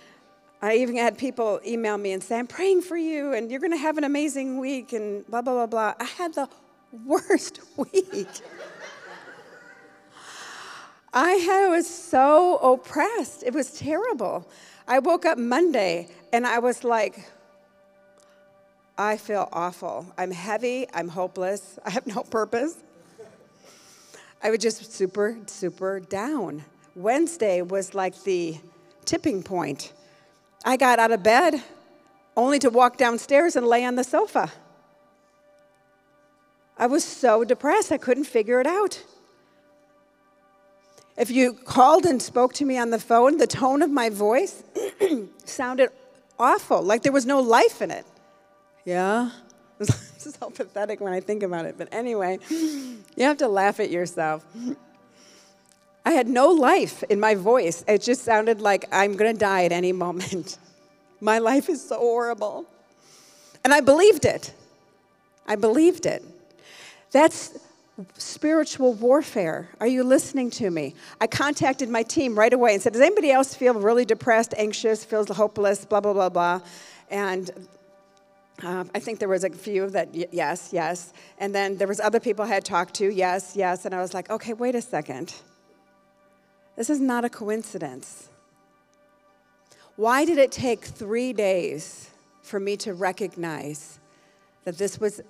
I 0.63 0.77
even 0.77 0.97
had 0.97 1.19
people 1.19 1.61
email 1.67 1.99
me 1.99 2.13
and 2.13 2.23
say, 2.23 2.39
I'm 2.39 2.47
praying 2.47 2.83
for 2.83 2.97
you 2.97 3.35
and 3.35 3.51
you're 3.51 3.61
going 3.61 3.73
to 3.73 3.77
have 3.77 3.99
an 3.99 4.05
amazing 4.05 4.59
week 4.59 4.95
and 4.95 5.27
blah, 5.27 5.43
blah, 5.43 5.53
blah, 5.53 5.67
blah. 5.67 5.95
I 6.01 6.05
had 6.05 6.35
the 6.35 6.49
worst 7.05 7.61
week. 7.77 8.29
I 11.13 11.69
was 11.69 11.87
so 11.87 12.57
oppressed. 12.59 13.43
It 13.43 13.53
was 13.53 13.73
terrible. 13.73 14.49
I 14.89 14.99
woke 14.99 15.27
up 15.27 15.39
Monday 15.39 16.09
and 16.33 16.47
I 16.47 16.59
was 16.59 16.85
like, 16.85 17.31
I 18.97 19.17
feel 19.17 19.49
awful. 19.53 20.07
I'm 20.17 20.31
heavy. 20.31 20.87
I'm 20.95 21.09
hopeless. 21.09 21.79
I 21.85 21.91
have 21.91 22.07
no 22.07 22.23
purpose. 22.23 22.77
I 24.43 24.51
was 24.51 24.59
just 24.59 24.93
super, 24.93 25.37
super 25.47 26.01
down. 26.01 26.65
Wednesday 26.97 27.63
was 27.63 27.95
like 27.95 28.25
the 28.25 28.59
tipping 29.05 29.43
point. 29.43 29.93
I 30.65 30.77
got 30.77 30.99
out 30.99 31.11
of 31.11 31.23
bed 31.23 31.63
only 32.37 32.59
to 32.61 32.71
walk 32.71 32.97
downstairs 32.97 33.57
and 33.57 33.67
lay 33.67 33.85
on 33.85 33.97
the 33.97 34.05
sofa. 34.05 34.51
I 36.79 36.87
was 36.87 37.05
so 37.05 37.45
depressed, 37.45 37.93
I 37.93 37.99
couldn't 37.99 38.25
figure 38.25 38.61
it 38.61 38.67
out. 38.67 39.03
If 41.17 41.31
you 41.31 41.53
called 41.53 42.07
and 42.07 42.21
spoke 42.23 42.55
to 42.55 42.65
me 42.65 42.79
on 42.79 42.91
the 42.91 42.99
phone, 42.99 43.37
the 43.37 43.47
tone 43.47 43.83
of 43.83 43.91
my 43.91 44.09
voice 44.09 44.63
sounded 45.45 45.91
awful, 46.39 46.83
like 46.83 47.03
there 47.03 47.13
was 47.13 47.27
no 47.27 47.41
life 47.41 47.83
in 47.83 47.91
it. 47.91 48.07
Yeah? 48.85 49.31
It's 50.25 50.39
so 50.39 50.51
pathetic 50.51 51.01
when 51.01 51.13
I 51.13 51.19
think 51.19 51.43
about 51.43 51.67
it. 51.67 51.75
But 51.77 51.89
anyway, 51.91 52.39
you 52.49 53.25
have 53.25 53.39
to 53.39 53.49
laugh 53.49 53.81
at 53.81 53.91
yourself. 53.91 54.47
I 56.05 56.13
had 56.13 56.29
no 56.29 56.49
life 56.49 57.03
in 57.05 57.19
my 57.19 57.35
voice. 57.35 57.85
It 57.89 58.03
just 58.03 58.23
sounded 58.23 58.61
like 58.61 58.85
I'm 58.93 59.17
going 59.17 59.33
to 59.33 59.39
die 59.39 59.65
at 59.65 59.73
any 59.73 59.93
moment. 59.93 60.59
My 61.21 61.39
life 61.39 61.69
is 61.69 61.89
so 61.89 61.99
horrible. 61.99 62.67
And 63.65 63.73
I 63.73 63.81
believed 63.81 64.25
it. 64.25 64.53
I 65.47 65.57
believed 65.57 66.07
it. 66.07 66.25
That's 67.13 67.59
spiritual 68.17 68.95
warfare. 68.95 69.69
Are 69.81 69.87
you 69.87 70.05
listening 70.05 70.51
to 70.51 70.71
me? 70.71 70.95
I 71.21 71.27
contacted 71.27 71.89
my 71.89 72.03
team 72.03 72.39
right 72.39 72.53
away 72.53 72.75
and 72.75 72.83
said, 72.83 72.93
Does 72.93 73.03
anybody 73.03 73.31
else 73.31 73.55
feel 73.55 73.75
really 73.75 74.05
depressed, 74.05 74.55
anxious, 74.57 75.05
feels 75.05 75.29
hopeless, 75.29 75.85
blah, 75.85 76.01
blah, 76.01 76.13
blah, 76.13 76.29
blah? 76.29 76.61
And 77.11 77.51
uh, 78.63 78.85
I 78.95 78.99
think 78.99 79.19
there 79.19 79.29
was 79.29 79.45
a 79.45 79.51
few 79.51 79.91
that 79.91 80.11
y- 80.15 80.27
yes, 80.31 80.71
yes, 80.73 81.13
and 81.39 81.55
then 81.55 81.77
there 81.77 81.89
was 81.89 82.01
other 82.01 82.21
people 82.21 82.45
I 82.45 82.49
had 82.49 82.65
talked 82.65 82.95
to, 82.95 83.13
yes, 83.13 83.55
yes, 83.57 83.85
and 83.85 83.95
I 83.95 84.01
was 84.01 84.15
like, 84.15 84.31
okay, 84.31 84.53
wait 84.53 84.75
a 84.75 84.83
second. 84.83 85.35
This 86.77 86.89
is 86.89 87.01
not 87.01 87.25
a 87.25 87.29
coincidence. 87.29 88.29
Why 89.97 90.25
did 90.25 90.39
it 90.39 90.53
take 90.53 90.85
three 90.85 91.33
days 91.33 92.11
for 92.43 92.59
me 92.59 92.77
to 92.79 92.95
recognize 92.95 93.99
that 94.65 94.79
this 94.79 94.99
was 94.99 95.21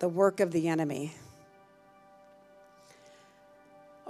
the 0.00 0.08
work 0.08 0.40
of 0.40 0.50
the 0.50 0.68
enemy? 0.68 1.14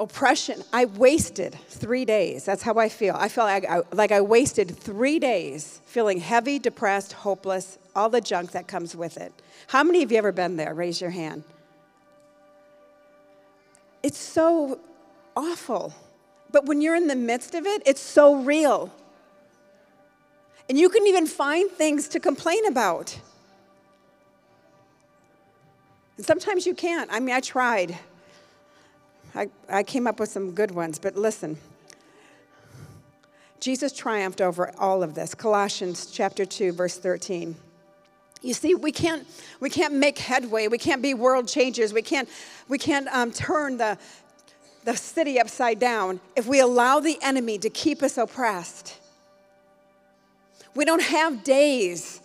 Oppression, 0.02 0.64
I 0.72 0.86
wasted 0.86 1.56
three 1.68 2.04
days. 2.04 2.44
That's 2.44 2.60
how 2.60 2.74
I 2.74 2.88
feel. 2.88 3.14
I 3.16 3.28
feel 3.28 3.44
like 3.44 3.64
I, 3.70 3.82
like 3.92 4.10
I 4.10 4.20
wasted 4.20 4.76
three 4.76 5.20
days 5.20 5.80
feeling 5.86 6.18
heavy, 6.18 6.58
depressed, 6.58 7.12
hopeless, 7.12 7.78
all 7.94 8.08
the 8.08 8.20
junk 8.20 8.50
that 8.50 8.66
comes 8.66 8.96
with 8.96 9.16
it. 9.16 9.32
How 9.68 9.84
many 9.84 10.02
of 10.02 10.10
you 10.10 10.18
ever 10.18 10.32
been 10.32 10.56
there? 10.56 10.74
Raise 10.74 11.00
your 11.00 11.10
hand. 11.10 11.44
It's 14.02 14.18
so 14.18 14.80
awful. 15.36 15.94
But 16.50 16.66
when 16.66 16.80
you're 16.80 16.96
in 16.96 17.06
the 17.06 17.14
midst 17.14 17.54
of 17.54 17.64
it, 17.64 17.80
it's 17.86 18.00
so 18.00 18.34
real. 18.42 18.92
And 20.68 20.76
you 20.76 20.88
can 20.88 21.06
even 21.06 21.28
find 21.28 21.70
things 21.70 22.08
to 22.08 22.18
complain 22.18 22.66
about. 22.66 23.16
And 26.16 26.26
sometimes 26.26 26.66
you 26.66 26.74
can't. 26.74 27.08
I 27.12 27.20
mean, 27.20 27.36
I 27.36 27.40
tried. 27.40 27.96
I, 29.34 29.48
I 29.68 29.82
came 29.82 30.06
up 30.06 30.20
with 30.20 30.30
some 30.30 30.52
good 30.52 30.70
ones, 30.70 30.98
but 30.98 31.16
listen. 31.16 31.58
Jesus 33.60 33.92
triumphed 33.92 34.40
over 34.40 34.72
all 34.78 35.02
of 35.02 35.14
this. 35.14 35.34
Colossians 35.34 36.06
chapter 36.06 36.44
2, 36.44 36.72
verse 36.72 36.98
13. 36.98 37.54
You 38.42 38.54
see, 38.54 38.74
we 38.74 38.90
can't, 38.90 39.26
we 39.60 39.70
can't 39.70 39.94
make 39.94 40.18
headway. 40.18 40.66
We 40.66 40.78
can't 40.78 41.00
be 41.00 41.14
world 41.14 41.46
changers. 41.46 41.92
We 41.92 42.02
can't, 42.02 42.28
we 42.68 42.76
can't 42.76 43.06
um, 43.08 43.30
turn 43.30 43.76
the, 43.76 43.98
the 44.84 44.96
city 44.96 45.38
upside 45.38 45.78
down 45.78 46.20
if 46.34 46.46
we 46.46 46.58
allow 46.58 46.98
the 46.98 47.18
enemy 47.22 47.56
to 47.58 47.70
keep 47.70 48.02
us 48.02 48.18
oppressed. 48.18 48.98
We 50.74 50.84
don't 50.84 51.02
have 51.02 51.44
days 51.44 52.20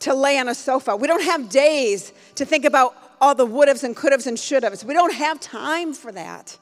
to 0.00 0.14
lay 0.14 0.38
on 0.38 0.48
a 0.48 0.54
sofa. 0.54 0.94
We 0.94 1.08
don't 1.08 1.24
have 1.24 1.48
days 1.48 2.12
to 2.36 2.44
think 2.44 2.64
about 2.64 2.94
all 3.20 3.34
the 3.34 3.46
would 3.46 3.68
haves 3.68 3.84
and 3.84 3.94
could 3.96 4.12
haves 4.12 4.26
and 4.26 4.38
should 4.38 4.62
haves. 4.62 4.84
We 4.84 4.94
don't 4.94 5.14
have 5.14 5.40
time 5.40 5.92
for 5.92 6.12
that. 6.12 6.56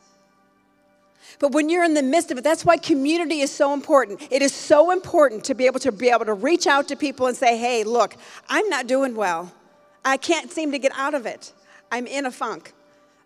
But 1.38 1.52
when 1.52 1.68
you're 1.68 1.84
in 1.84 1.94
the 1.94 2.02
midst 2.02 2.30
of 2.30 2.38
it, 2.38 2.44
that's 2.44 2.64
why 2.64 2.78
community 2.78 3.40
is 3.40 3.50
so 3.50 3.74
important. 3.74 4.22
It 4.30 4.42
is 4.42 4.54
so 4.54 4.90
important 4.90 5.44
to 5.44 5.54
be 5.54 5.66
able 5.66 5.80
to 5.80 5.92
be 5.92 6.08
able 6.08 6.24
to 6.24 6.34
reach 6.34 6.66
out 6.66 6.88
to 6.88 6.96
people 6.96 7.26
and 7.26 7.36
say, 7.36 7.56
"Hey, 7.58 7.84
look, 7.84 8.16
I'm 8.48 8.68
not 8.68 8.86
doing 8.86 9.14
well. 9.14 9.52
I 10.04 10.16
can't 10.16 10.50
seem 10.50 10.72
to 10.72 10.78
get 10.78 10.92
out 10.96 11.14
of 11.14 11.26
it. 11.26 11.52
I'm 11.90 12.06
in 12.06 12.26
a 12.26 12.30
funk. 12.30 12.72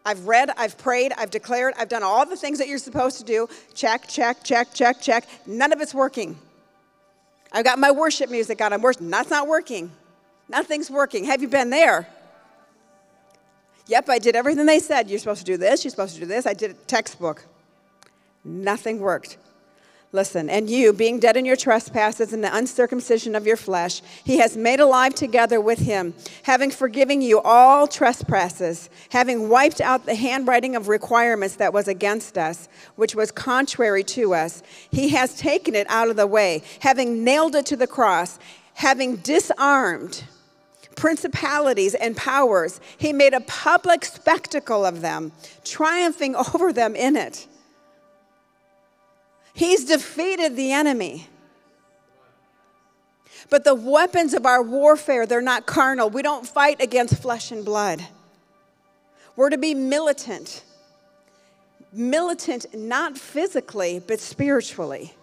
I've 0.04 0.26
read, 0.26 0.50
I've 0.56 0.78
prayed, 0.78 1.12
I've 1.16 1.30
declared, 1.30 1.74
I've 1.78 1.90
done 1.90 2.02
all 2.02 2.24
the 2.24 2.36
things 2.36 2.58
that 2.58 2.68
you're 2.68 2.78
supposed 2.78 3.18
to 3.18 3.24
do. 3.24 3.48
Check, 3.74 4.08
check, 4.08 4.42
check, 4.42 4.72
check, 4.72 5.00
check. 5.00 5.28
None 5.46 5.72
of 5.72 5.80
it's 5.80 5.94
working. 5.94 6.38
I've 7.52 7.64
got 7.64 7.78
my 7.78 7.90
worship 7.90 8.30
music 8.30 8.60
on. 8.62 8.72
I'm 8.72 8.80
worshiping. 8.80 9.10
That's 9.10 9.30
not 9.30 9.46
working. 9.46 9.92
Nothing's 10.48 10.90
working. 10.90 11.24
Have 11.24 11.42
you 11.42 11.48
been 11.48 11.70
there? 11.70 12.08
Yep, 13.90 14.08
I 14.08 14.20
did 14.20 14.36
everything 14.36 14.66
they 14.66 14.78
said. 14.78 15.10
You're 15.10 15.18
supposed 15.18 15.40
to 15.40 15.52
do 15.52 15.56
this, 15.56 15.84
you're 15.84 15.90
supposed 15.90 16.14
to 16.14 16.20
do 16.20 16.26
this. 16.26 16.46
I 16.46 16.54
did 16.54 16.70
a 16.70 16.74
textbook. 16.74 17.44
Nothing 18.44 19.00
worked. 19.00 19.36
Listen, 20.12 20.48
and 20.48 20.70
you, 20.70 20.92
being 20.92 21.18
dead 21.18 21.36
in 21.36 21.44
your 21.44 21.56
trespasses 21.56 22.32
and 22.32 22.42
the 22.42 22.56
uncircumcision 22.56 23.34
of 23.34 23.46
your 23.46 23.56
flesh, 23.56 24.00
he 24.24 24.38
has 24.38 24.56
made 24.56 24.78
alive 24.78 25.14
together 25.14 25.60
with 25.60 25.80
him, 25.80 26.14
having 26.44 26.70
forgiven 26.70 27.20
you 27.20 27.40
all 27.40 27.88
trespasses, 27.88 28.90
having 29.10 29.48
wiped 29.48 29.80
out 29.80 30.06
the 30.06 30.14
handwriting 30.14 30.76
of 30.76 30.86
requirements 30.86 31.56
that 31.56 31.72
was 31.72 31.88
against 31.88 32.38
us, 32.38 32.68
which 32.94 33.16
was 33.16 33.32
contrary 33.32 34.04
to 34.04 34.34
us. 34.34 34.62
He 34.90 35.08
has 35.10 35.36
taken 35.36 35.74
it 35.74 35.88
out 35.88 36.10
of 36.10 36.16
the 36.16 36.28
way, 36.28 36.62
having 36.80 37.24
nailed 37.24 37.56
it 37.56 37.66
to 37.66 37.76
the 37.76 37.88
cross, 37.88 38.38
having 38.74 39.16
disarmed 39.16 40.24
principalities 41.00 41.94
and 41.94 42.14
powers. 42.14 42.78
He 42.98 43.14
made 43.14 43.32
a 43.32 43.40
public 43.40 44.04
spectacle 44.04 44.84
of 44.84 45.00
them, 45.00 45.32
triumphing 45.64 46.36
over 46.54 46.72
them 46.72 46.94
in 46.94 47.16
it. 47.16 47.46
He's 49.54 49.86
defeated 49.86 50.56
the 50.56 50.72
enemy. 50.72 51.26
But 53.48 53.64
the 53.64 53.74
weapons 53.74 54.34
of 54.34 54.44
our 54.44 54.62
warfare, 54.62 55.26
they're 55.26 55.40
not 55.40 55.64
carnal. 55.64 56.10
We 56.10 56.22
don't 56.22 56.46
fight 56.46 56.82
against 56.82 57.20
flesh 57.20 57.50
and 57.50 57.64
blood. 57.64 58.06
We're 59.34 59.50
to 59.50 59.58
be 59.58 59.74
militant. 59.74 60.62
Militant, 61.92 62.66
not 62.74 63.16
physically, 63.16 64.02
but 64.06 64.20
spiritually. 64.20 65.14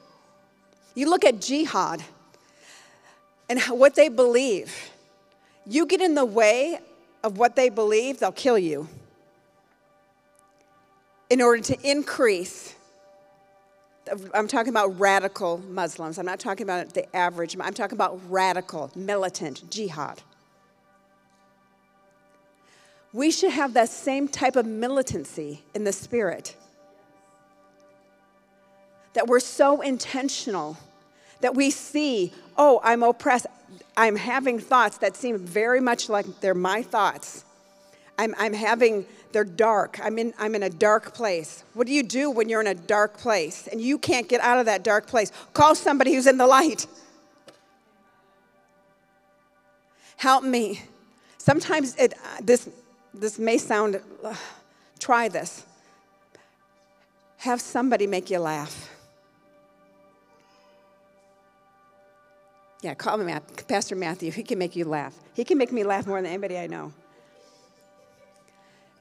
You 0.95 1.09
look 1.09 1.23
at 1.23 1.39
jihad 1.39 2.03
and 3.47 3.61
what 3.61 3.93
they 3.93 4.09
believe. 4.09 4.91
You 5.67 5.85
get 5.85 6.01
in 6.01 6.15
the 6.15 6.25
way 6.25 6.79
of 7.23 7.37
what 7.37 7.55
they 7.55 7.69
believe, 7.69 8.19
they'll 8.19 8.31
kill 8.31 8.57
you 8.57 8.87
in 11.29 11.41
order 11.41 11.61
to 11.61 11.89
increase 11.89 12.75
I'm 14.33 14.47
talking 14.47 14.69
about 14.69 14.99
radical 14.99 15.57
Muslims. 15.69 16.17
I'm 16.17 16.25
not 16.25 16.39
talking 16.39 16.63
about 16.63 16.93
the 16.93 17.13
average. 17.15 17.55
I'm 17.59 17.73
talking 17.73 17.97
about 17.97 18.19
radical, 18.29 18.91
militant 18.95 19.69
jihad. 19.69 20.21
We 23.13 23.31
should 23.31 23.51
have 23.51 23.73
that 23.73 23.89
same 23.89 24.27
type 24.27 24.55
of 24.55 24.65
militancy 24.65 25.63
in 25.73 25.83
the 25.83 25.93
spirit. 25.93 26.55
That 29.13 29.27
we're 29.27 29.39
so 29.39 29.81
intentional 29.81 30.77
that 31.41 31.55
we 31.55 31.71
see, 31.71 32.33
oh, 32.57 32.79
I'm 32.83 33.03
oppressed. 33.03 33.47
I'm 33.95 34.15
having 34.15 34.59
thoughts 34.59 34.97
that 34.99 35.15
seem 35.15 35.37
very 35.37 35.81
much 35.81 36.09
like 36.09 36.25
they're 36.41 36.53
my 36.53 36.83
thoughts. 36.83 37.43
I'm, 38.17 38.33
I'm 38.37 38.53
having 38.53 39.05
they're 39.31 39.43
dark. 39.43 39.99
I'm 40.01 40.17
in, 40.17 40.33
I'm 40.39 40.55
in 40.55 40.63
a 40.63 40.69
dark 40.69 41.13
place. 41.13 41.63
What 41.73 41.85
do 41.87 41.93
you 41.93 42.03
do 42.03 42.31
when 42.31 42.49
you're 42.49 42.61
in 42.61 42.67
a 42.67 42.73
dark 42.73 43.17
place 43.17 43.67
and 43.67 43.81
you 43.81 43.97
can't 43.97 44.27
get 44.27 44.41
out 44.41 44.59
of 44.59 44.65
that 44.65 44.83
dark 44.83 45.07
place? 45.07 45.31
Call 45.53 45.75
somebody 45.75 46.13
who's 46.13 46.27
in 46.27 46.37
the 46.37 46.47
light. 46.47 46.87
Help 50.15 50.43
me. 50.43 50.81
Sometimes 51.37 51.95
it, 51.97 52.13
uh, 52.13 52.37
this, 52.41 52.69
this 53.13 53.37
may 53.37 53.57
sound, 53.57 54.01
uh, 54.23 54.33
try 54.99 55.27
this. 55.27 55.65
Have 57.37 57.61
somebody 57.61 58.07
make 58.07 58.29
you 58.29 58.39
laugh. 58.39 58.96
Yeah, 62.87 62.93
call 62.93 63.17
me 63.17 63.33
Pastor 63.67 63.97
Matthew. 63.97 64.31
He 64.31 64.43
can 64.43 64.57
make 64.57 64.73
you 64.73 64.85
laugh. 64.85 65.13
He 65.33 65.43
can 65.43 65.57
make 65.57 65.73
me 65.73 65.83
laugh 65.83 66.07
more 66.07 66.21
than 66.21 66.31
anybody 66.31 66.57
I 66.57 66.67
know. 66.67 66.93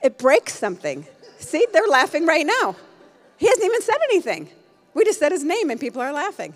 It 0.02 0.18
breaks 0.18 0.54
something. 0.58 1.06
See, 1.38 1.64
they're 1.72 1.86
laughing 1.86 2.26
right 2.26 2.44
now. 2.44 2.74
He 3.36 3.46
hasn't 3.46 3.64
even 3.64 3.80
said 3.80 3.98
anything. 4.10 4.50
We 4.92 5.04
just 5.04 5.20
said 5.20 5.30
his 5.30 5.44
name 5.44 5.70
and 5.70 5.78
people 5.78 6.02
are 6.02 6.12
laughing. 6.12 6.52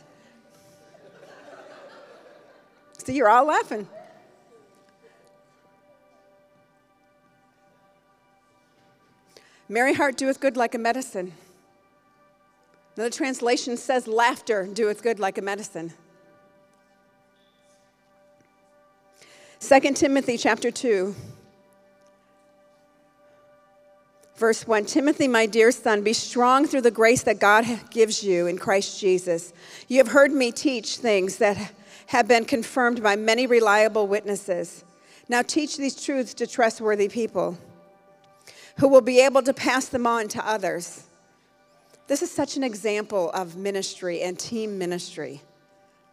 See, 2.98 3.14
you're 3.14 3.28
all 3.28 3.46
laughing. 3.46 3.86
Merry 9.68 9.94
heart 9.94 10.16
doeth 10.16 10.40
good 10.40 10.56
like 10.56 10.74
a 10.74 10.78
medicine. 10.78 11.34
Another 12.96 13.10
translation 13.10 13.76
says, 13.76 14.08
laughter 14.08 14.66
doeth 14.66 15.00
good 15.04 15.20
like 15.20 15.38
a 15.38 15.42
medicine. 15.42 15.92
2 19.60 19.78
Timothy 19.92 20.38
chapter 20.38 20.70
2. 20.70 21.14
Verse 24.36 24.66
1 24.66 24.86
Timothy, 24.86 25.28
my 25.28 25.44
dear 25.44 25.70
son, 25.70 26.02
be 26.02 26.14
strong 26.14 26.66
through 26.66 26.80
the 26.80 26.90
grace 26.90 27.22
that 27.24 27.38
God 27.38 27.66
gives 27.90 28.24
you 28.24 28.46
in 28.46 28.56
Christ 28.56 28.98
Jesus. 28.98 29.52
You 29.86 29.98
have 29.98 30.08
heard 30.08 30.32
me 30.32 30.50
teach 30.50 30.96
things 30.96 31.36
that 31.36 31.72
have 32.06 32.26
been 32.26 32.46
confirmed 32.46 33.02
by 33.02 33.16
many 33.16 33.46
reliable 33.46 34.06
witnesses. 34.06 34.82
Now 35.28 35.42
teach 35.42 35.76
these 35.76 36.02
truths 36.02 36.32
to 36.34 36.46
trustworthy 36.46 37.08
people 37.08 37.58
who 38.78 38.88
will 38.88 39.02
be 39.02 39.20
able 39.20 39.42
to 39.42 39.52
pass 39.52 39.88
them 39.88 40.06
on 40.06 40.28
to 40.28 40.48
others. 40.48 41.04
This 42.06 42.22
is 42.22 42.30
such 42.30 42.56
an 42.56 42.64
example 42.64 43.30
of 43.32 43.56
ministry 43.56 44.22
and 44.22 44.38
team 44.38 44.78
ministry. 44.78 45.42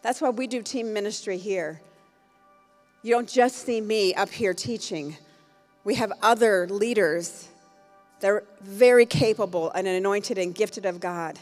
That's 0.01 0.19
why 0.21 0.31
we 0.31 0.47
do 0.47 0.61
team 0.61 0.91
ministry 0.91 1.37
here. 1.37 1.81
You 3.03 3.13
don't 3.13 3.29
just 3.29 3.57
see 3.57 3.79
me 3.79 4.13
up 4.15 4.29
here 4.29 4.53
teaching, 4.53 5.17
we 5.83 5.95
have 5.95 6.11
other 6.21 6.67
leaders 6.67 7.47
that 8.19 8.29
are 8.29 8.43
very 8.61 9.05
capable 9.05 9.71
and 9.71 9.87
anointed 9.87 10.37
and 10.37 10.53
gifted 10.53 10.85
of 10.85 10.99
God 10.99 11.39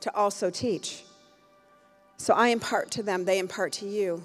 to 0.00 0.14
also 0.14 0.50
teach. 0.50 1.04
So 2.16 2.34
I 2.34 2.48
impart 2.48 2.90
to 2.92 3.02
them, 3.02 3.24
they 3.24 3.38
impart 3.38 3.72
to 3.74 3.86
you, 3.86 4.22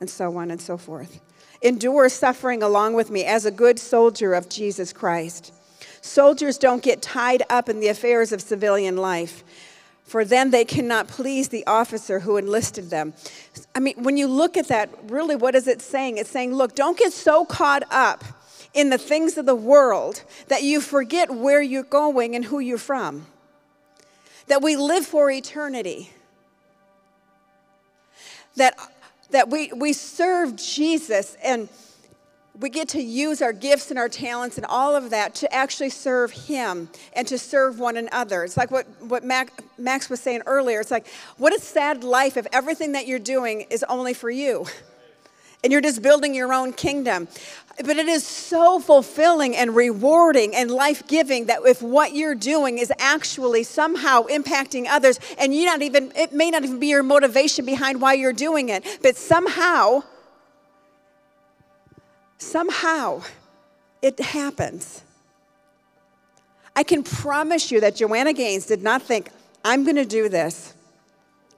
and 0.00 0.08
so 0.08 0.36
on 0.36 0.50
and 0.50 0.60
so 0.60 0.76
forth. 0.76 1.20
Endure 1.62 2.08
suffering 2.08 2.62
along 2.62 2.94
with 2.94 3.10
me 3.10 3.24
as 3.24 3.44
a 3.44 3.50
good 3.50 3.78
soldier 3.78 4.34
of 4.34 4.48
Jesus 4.48 4.92
Christ. 4.92 5.52
Soldiers 6.00 6.56
don't 6.56 6.82
get 6.82 7.02
tied 7.02 7.42
up 7.50 7.68
in 7.68 7.80
the 7.80 7.88
affairs 7.88 8.32
of 8.32 8.40
civilian 8.40 8.96
life, 8.96 9.44
for 10.10 10.24
then 10.24 10.50
they 10.50 10.64
cannot 10.64 11.06
please 11.06 11.50
the 11.50 11.64
officer 11.68 12.18
who 12.18 12.36
enlisted 12.36 12.90
them. 12.90 13.14
I 13.76 13.78
mean, 13.78 13.94
when 14.02 14.16
you 14.16 14.26
look 14.26 14.56
at 14.56 14.66
that, 14.66 14.90
really, 15.04 15.36
what 15.36 15.54
is 15.54 15.68
it 15.68 15.80
saying? 15.80 16.18
It's 16.18 16.28
saying, 16.28 16.52
look, 16.52 16.74
don't 16.74 16.98
get 16.98 17.12
so 17.12 17.44
caught 17.44 17.84
up 17.92 18.24
in 18.74 18.90
the 18.90 18.98
things 18.98 19.38
of 19.38 19.46
the 19.46 19.54
world 19.54 20.24
that 20.48 20.64
you 20.64 20.80
forget 20.80 21.30
where 21.30 21.62
you're 21.62 21.84
going 21.84 22.34
and 22.34 22.44
who 22.44 22.58
you're 22.58 22.76
from. 22.76 23.26
That 24.48 24.62
we 24.62 24.74
live 24.74 25.06
for 25.06 25.30
eternity. 25.30 26.10
That, 28.56 28.74
that 29.30 29.48
we, 29.48 29.72
we 29.72 29.92
serve 29.92 30.56
Jesus 30.56 31.36
and 31.40 31.68
we 32.60 32.68
get 32.68 32.88
to 32.90 33.02
use 33.02 33.40
our 33.40 33.52
gifts 33.52 33.90
and 33.90 33.98
our 33.98 34.08
talents 34.08 34.58
and 34.58 34.66
all 34.66 34.94
of 34.94 35.10
that 35.10 35.34
to 35.36 35.52
actually 35.52 35.88
serve 35.88 36.30
Him 36.30 36.90
and 37.14 37.26
to 37.26 37.38
serve 37.38 37.78
one 37.78 37.96
another. 37.96 38.44
It's 38.44 38.56
like 38.56 38.70
what, 38.70 38.86
what 39.00 39.24
Max 39.24 40.10
was 40.10 40.20
saying 40.20 40.42
earlier. 40.46 40.80
It's 40.80 40.90
like, 40.90 41.08
what 41.38 41.56
a 41.56 41.60
sad 41.60 42.04
life 42.04 42.36
if 42.36 42.46
everything 42.52 42.92
that 42.92 43.06
you're 43.06 43.18
doing 43.18 43.62
is 43.70 43.82
only 43.88 44.12
for 44.12 44.30
you 44.30 44.66
and 45.64 45.72
you're 45.72 45.80
just 45.80 46.02
building 46.02 46.34
your 46.34 46.52
own 46.52 46.74
kingdom. 46.74 47.28
But 47.78 47.96
it 47.96 48.08
is 48.08 48.26
so 48.26 48.78
fulfilling 48.78 49.56
and 49.56 49.74
rewarding 49.74 50.54
and 50.54 50.70
life 50.70 51.06
giving 51.06 51.46
that 51.46 51.60
if 51.64 51.80
what 51.80 52.14
you're 52.14 52.34
doing 52.34 52.76
is 52.76 52.92
actually 52.98 53.62
somehow 53.62 54.24
impacting 54.24 54.86
others, 54.86 55.18
and 55.38 55.54
you 55.54 55.64
not 55.64 55.80
even, 55.80 56.12
it 56.14 56.32
may 56.34 56.50
not 56.50 56.62
even 56.64 56.78
be 56.78 56.88
your 56.88 57.02
motivation 57.02 57.64
behind 57.64 58.02
why 58.02 58.12
you're 58.12 58.34
doing 58.34 58.68
it, 58.68 58.84
but 59.00 59.16
somehow, 59.16 60.02
somehow 62.40 63.22
it 64.02 64.18
happens. 64.18 65.02
I 66.74 66.82
can 66.82 67.02
promise 67.02 67.70
you 67.70 67.80
that 67.80 67.96
Joanna 67.96 68.32
Gaines 68.32 68.66
did 68.66 68.82
not 68.82 69.02
think, 69.02 69.30
I'm 69.64 69.84
going 69.84 69.96
to 69.96 70.04
do 70.04 70.28
this 70.28 70.74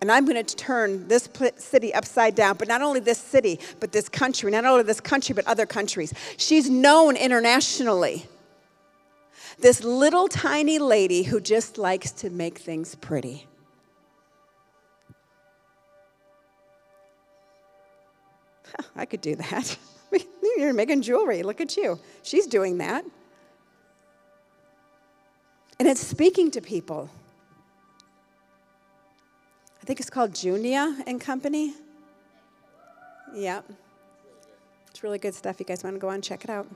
and 0.01 0.11
I'm 0.11 0.25
going 0.27 0.45
to 0.45 0.57
turn 0.57 1.07
this 1.07 1.29
city 1.57 1.95
upside 1.95 2.35
down, 2.35 2.57
but 2.57 2.67
not 2.67 2.83
only 2.83 2.99
this 2.99 3.19
city, 3.19 3.61
but 3.79 3.93
this 3.93 4.09
country, 4.09 4.51
not 4.51 4.65
only 4.65 4.83
this 4.83 5.01
country, 5.01 5.33
but 5.33 5.47
other 5.47 5.65
countries. 5.65 6.13
She's 6.37 6.69
known 6.69 7.15
internationally. 7.17 8.27
This 9.61 9.85
little 9.85 10.27
tiny 10.27 10.81
lady 10.81 11.23
who 11.23 11.41
just 11.41 11.79
likes 11.79 12.11
to 12.13 12.31
make 12.31 12.59
things 12.59 12.97
pretty. 12.97 13.47
I 18.97 19.05
could 19.05 19.21
do 19.21 19.37
that. 19.37 19.77
You're 20.57 20.73
making 20.73 21.03
jewelry. 21.03 21.43
Look 21.43 21.61
at 21.61 21.77
you. 21.77 21.99
She's 22.23 22.47
doing 22.47 22.79
that. 22.79 23.05
And 25.79 25.89
it's 25.89 26.01
speaking 26.01 26.51
to 26.53 26.61
people. 26.61 27.11
I 29.81 29.85
think 29.85 29.99
it's 29.99 30.11
called 30.11 30.35
Junia 30.35 31.03
and 31.07 31.21
Company. 31.21 31.75
Yeah. 33.35 33.63
It's 34.91 35.03
really 35.03 35.19
good 35.19 35.35
stuff. 35.35 35.59
You 35.59 35.67
guys 35.67 35.83
want 35.83 35.97
to 35.97 36.01
go 36.01 36.09
on 36.09 36.15
and 36.15 36.25
check 36.25 36.45
it 36.45 36.51
out. 36.51 36.69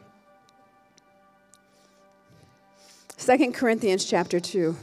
Second 3.17 3.55
Corinthians 3.55 4.05
chapter 4.05 4.41
2. 4.41 4.77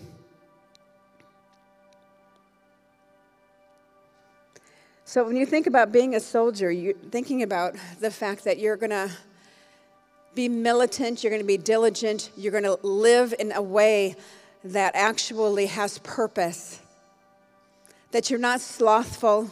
So 5.13 5.23
when 5.23 5.35
you 5.35 5.45
think 5.45 5.67
about 5.67 5.91
being 5.91 6.15
a 6.15 6.19
soldier, 6.19 6.71
you're 6.71 6.95
thinking 6.95 7.43
about 7.43 7.75
the 7.99 8.09
fact 8.09 8.45
that 8.45 8.57
you're 8.57 8.75
going 8.75 8.89
to 8.89 9.11
be 10.33 10.49
militant, 10.49 11.23
you're 11.23 11.29
going 11.29 11.39
to 11.39 11.45
be 11.45 11.55
diligent, 11.55 12.31
you're 12.35 12.51
going 12.51 12.63
to 12.63 12.79
live 12.81 13.31
in 13.37 13.51
a 13.51 13.61
way 13.61 14.15
that 14.63 14.95
actually 14.95 15.67
has 15.67 15.99
purpose 15.99 16.79
that 18.09 18.31
you're 18.31 18.39
not 18.39 18.59
slothful. 18.59 19.51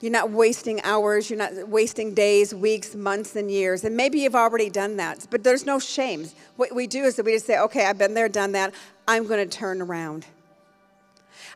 You're 0.00 0.10
not 0.10 0.30
wasting 0.32 0.82
hours, 0.82 1.30
you're 1.30 1.38
not 1.38 1.68
wasting 1.68 2.12
days, 2.12 2.52
weeks, 2.52 2.96
months, 2.96 3.36
and 3.36 3.52
years. 3.52 3.84
And 3.84 3.96
maybe 3.96 4.18
you've 4.18 4.34
already 4.34 4.68
done 4.68 4.96
that, 4.96 5.28
but 5.30 5.44
there's 5.44 5.64
no 5.64 5.78
shame. 5.78 6.28
What 6.56 6.74
we 6.74 6.88
do 6.88 7.04
is 7.04 7.14
that 7.14 7.24
we 7.24 7.34
just 7.34 7.46
say, 7.46 7.56
okay, 7.56 7.86
I've 7.86 7.98
been 7.98 8.14
there, 8.14 8.28
done 8.28 8.50
that. 8.50 8.74
I'm 9.06 9.28
going 9.28 9.48
to 9.48 9.58
turn 9.58 9.80
around. 9.80 10.26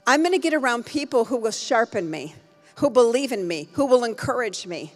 I'm 0.07 0.23
going 0.23 0.33
to 0.33 0.39
get 0.39 0.55
around 0.55 0.87
people 0.87 1.27
who 1.27 1.37
will 1.37 1.51
sharpen 1.51 2.11
me, 2.11 2.35
who 2.77 2.91
believe 2.91 3.33
in 3.33 3.47
me, 3.47 3.69
who 3.73 3.87
will 3.87 4.05
encourage 4.05 4.67
me, 4.67 4.93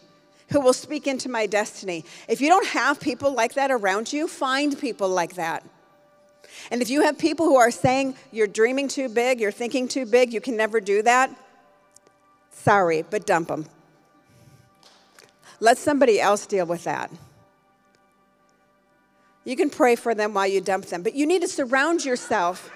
who 0.51 0.61
will 0.61 0.73
speak 0.73 1.07
into 1.07 1.29
my 1.29 1.47
destiny. 1.47 2.05
If 2.29 2.41
you 2.41 2.49
don't 2.49 2.67
have 2.69 3.01
people 3.01 3.33
like 3.33 3.55
that 3.55 3.71
around 3.71 4.13
you, 4.13 4.29
find 4.29 4.79
people 4.79 5.09
like 5.09 5.35
that. 5.35 5.65
And 6.71 6.83
if 6.83 6.91
you 6.91 7.03
have 7.03 7.19
people 7.19 7.47
who 7.47 7.57
are 7.57 7.71
saying 7.71 8.17
you're 8.31 8.47
dreaming 8.47 8.89
too 8.89 9.09
big, 9.09 9.41
you're 9.41 9.53
thinking 9.53 9.89
too 9.89 10.07
big, 10.07 10.33
you 10.33 10.41
can 10.41 10.57
never 10.57 10.81
do 10.81 11.03
that, 11.03 11.31
sorry, 12.51 13.03
but 13.03 13.27
dump 13.27 13.49
them. 13.49 13.67
Let 15.61 15.79
somebody 15.79 16.21
else 16.21 16.47
deal 16.47 16.67
with 16.67 16.85
that. 16.85 17.11
You 19.45 19.57
can 19.57 19.71
pray 19.71 19.97
for 19.97 20.15
them 20.15 20.35
while 20.35 20.47
you 20.47 20.61
dump 20.61 20.87
them, 20.87 21.03
but 21.03 21.15
you 21.15 21.27
need 21.27 21.43
to 21.43 21.49
surround 21.49 22.05
yourself. 22.05 22.71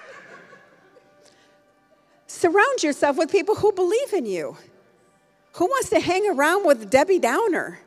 Surround 2.26 2.82
yourself 2.82 3.16
with 3.16 3.30
people 3.30 3.54
who 3.54 3.72
believe 3.72 4.12
in 4.12 4.26
you. 4.26 4.56
Who 5.54 5.66
wants 5.66 5.90
to 5.90 6.00
hang 6.00 6.28
around 6.28 6.66
with 6.66 6.90
Debbie 6.90 7.18
Downer? 7.18 7.78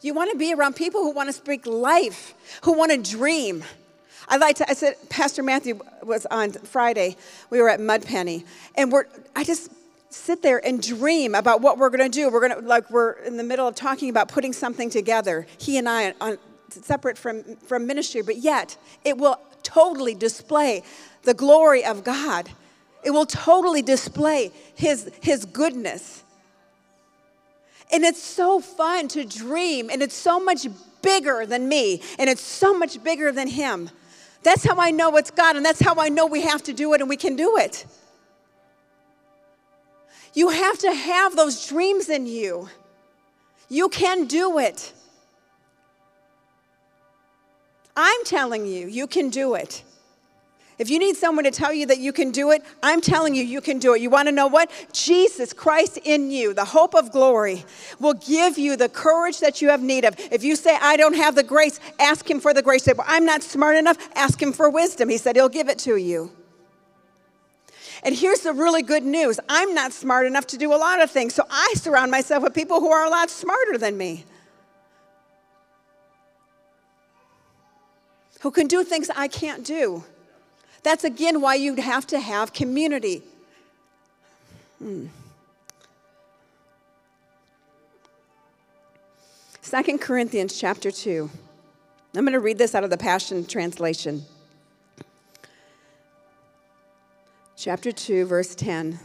You 0.00 0.12
want 0.12 0.32
to 0.32 0.36
be 0.36 0.52
around 0.52 0.76
people 0.76 1.02
who 1.02 1.12
want 1.12 1.28
to 1.28 1.32
speak 1.32 1.66
life, 1.66 2.34
who 2.62 2.72
want 2.72 2.90
to 2.90 2.98
dream. 2.98 3.64
I 4.28 4.36
like 4.36 4.56
to, 4.56 4.68
I 4.68 4.74
said, 4.74 4.96
Pastor 5.08 5.42
Matthew 5.42 5.80
was 6.02 6.26
on 6.26 6.52
Friday. 6.52 7.16
We 7.50 7.60
were 7.62 7.68
at 7.68 7.80
Mudpenny, 7.80 8.44
and 8.74 8.90
we're, 8.92 9.04
I 9.36 9.44
just 9.44 9.70
sit 10.10 10.42
there 10.42 10.64
and 10.64 10.82
dream 10.82 11.34
about 11.34 11.60
what 11.60 11.78
we're 11.78 11.90
going 11.90 12.10
to 12.10 12.14
do. 12.14 12.30
We're 12.30 12.46
going 12.46 12.62
to, 12.62 12.66
like, 12.66 12.90
we're 12.90 13.12
in 13.12 13.36
the 13.36 13.42
middle 13.42 13.66
of 13.66 13.74
talking 13.74 14.10
about 14.10 14.28
putting 14.28 14.52
something 14.52 14.90
together, 14.90 15.46
he 15.58 15.78
and 15.78 15.88
I, 15.88 16.14
on, 16.20 16.38
separate 16.68 17.16
from, 17.16 17.56
from 17.56 17.86
ministry, 17.86 18.22
but 18.22 18.36
yet 18.36 18.76
it 19.04 19.16
will 19.18 19.38
totally 19.62 20.14
display 20.14 20.82
the 21.24 21.34
glory 21.34 21.84
of 21.84 22.04
God. 22.04 22.50
It 23.02 23.10
will 23.10 23.26
totally 23.26 23.82
display 23.82 24.52
his, 24.74 25.10
his 25.20 25.44
goodness. 25.44 26.22
And 27.92 28.04
it's 28.04 28.22
so 28.22 28.60
fun 28.60 29.08
to 29.08 29.24
dream, 29.24 29.90
and 29.90 30.02
it's 30.02 30.14
so 30.14 30.40
much 30.40 30.66
bigger 31.02 31.44
than 31.46 31.68
me, 31.68 32.02
and 32.18 32.30
it's 32.30 32.42
so 32.42 32.76
much 32.76 33.02
bigger 33.04 33.30
than 33.30 33.46
him. 33.46 33.90
That's 34.42 34.64
how 34.64 34.76
I 34.78 34.90
know 34.90 35.16
it's 35.16 35.30
God, 35.30 35.56
and 35.56 35.64
that's 35.64 35.80
how 35.80 35.94
I 35.98 36.08
know 36.08 36.26
we 36.26 36.42
have 36.42 36.62
to 36.64 36.72
do 36.72 36.92
it 36.94 37.00
and 37.00 37.08
we 37.08 37.16
can 37.16 37.36
do 37.36 37.56
it. 37.56 37.86
You 40.34 40.48
have 40.48 40.78
to 40.78 40.92
have 40.92 41.36
those 41.36 41.66
dreams 41.66 42.08
in 42.08 42.26
you. 42.26 42.68
You 43.68 43.88
can 43.88 44.26
do 44.26 44.58
it. 44.58 44.92
I'm 47.96 48.24
telling 48.24 48.66
you, 48.66 48.88
you 48.88 49.06
can 49.06 49.30
do 49.30 49.54
it. 49.54 49.82
If 50.78 50.90
you 50.90 50.98
need 50.98 51.16
someone 51.16 51.44
to 51.44 51.52
tell 51.52 51.72
you 51.72 51.86
that 51.86 51.98
you 51.98 52.12
can 52.12 52.32
do 52.32 52.50
it, 52.50 52.62
I'm 52.82 53.00
telling 53.00 53.34
you, 53.34 53.44
you 53.44 53.60
can 53.60 53.78
do 53.78 53.94
it. 53.94 54.00
You 54.00 54.10
want 54.10 54.26
to 54.26 54.32
know 54.32 54.48
what? 54.48 54.70
Jesus 54.92 55.52
Christ 55.52 55.98
in 56.04 56.32
you, 56.32 56.52
the 56.52 56.64
hope 56.64 56.94
of 56.94 57.12
glory, 57.12 57.64
will 58.00 58.14
give 58.14 58.58
you 58.58 58.76
the 58.76 58.88
courage 58.88 59.38
that 59.38 59.62
you 59.62 59.68
have 59.68 59.82
need 59.82 60.04
of. 60.04 60.16
If 60.32 60.42
you 60.42 60.56
say, 60.56 60.76
I 60.80 60.96
don't 60.96 61.14
have 61.14 61.36
the 61.36 61.44
grace, 61.44 61.78
ask 62.00 62.28
Him 62.28 62.40
for 62.40 62.52
the 62.52 62.62
grace. 62.62 62.82
Say, 62.82 62.92
well, 62.92 63.06
I'm 63.08 63.24
not 63.24 63.44
smart 63.44 63.76
enough, 63.76 63.98
ask 64.16 64.42
Him 64.42 64.52
for 64.52 64.68
wisdom. 64.68 65.08
He 65.08 65.18
said 65.18 65.36
He'll 65.36 65.48
give 65.48 65.68
it 65.68 65.78
to 65.80 65.96
you. 65.96 66.32
And 68.02 68.14
here's 68.14 68.40
the 68.40 68.52
really 68.52 68.82
good 68.82 69.04
news 69.04 69.38
I'm 69.48 69.74
not 69.74 69.92
smart 69.92 70.26
enough 70.26 70.46
to 70.48 70.58
do 70.58 70.74
a 70.74 70.76
lot 70.76 71.00
of 71.00 71.10
things, 71.10 71.34
so 71.34 71.44
I 71.48 71.72
surround 71.76 72.10
myself 72.10 72.42
with 72.42 72.52
people 72.52 72.80
who 72.80 72.90
are 72.90 73.06
a 73.06 73.10
lot 73.10 73.30
smarter 73.30 73.78
than 73.78 73.96
me. 73.96 74.24
Who 78.40 78.50
can 78.50 78.66
do 78.66 78.84
things 78.84 79.08
I 79.14 79.28
can't 79.28 79.64
do. 79.64 80.04
That's 80.84 81.02
again 81.02 81.40
why 81.40 81.54
you'd 81.54 81.78
have 81.78 82.06
to 82.08 82.20
have 82.20 82.52
community. 82.52 83.22
Hmm. 84.78 85.06
2 89.62 89.98
Corinthians 89.98 90.58
chapter 90.60 90.90
2. 90.90 91.30
I'm 92.14 92.24
going 92.24 92.34
to 92.34 92.38
read 92.38 92.58
this 92.58 92.74
out 92.74 92.84
of 92.84 92.90
the 92.90 92.98
Passion 92.98 93.46
Translation. 93.46 94.24
Chapter 97.56 97.90
2, 97.90 98.26
verse 98.26 98.54
10 98.54 99.00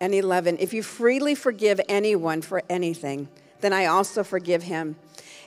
and 0.00 0.14
11. 0.14 0.58
If 0.60 0.72
you 0.72 0.84
freely 0.84 1.34
forgive 1.34 1.80
anyone 1.88 2.42
for 2.42 2.62
anything, 2.70 3.28
then 3.60 3.72
I 3.72 3.86
also 3.86 4.22
forgive 4.22 4.62
him. 4.62 4.94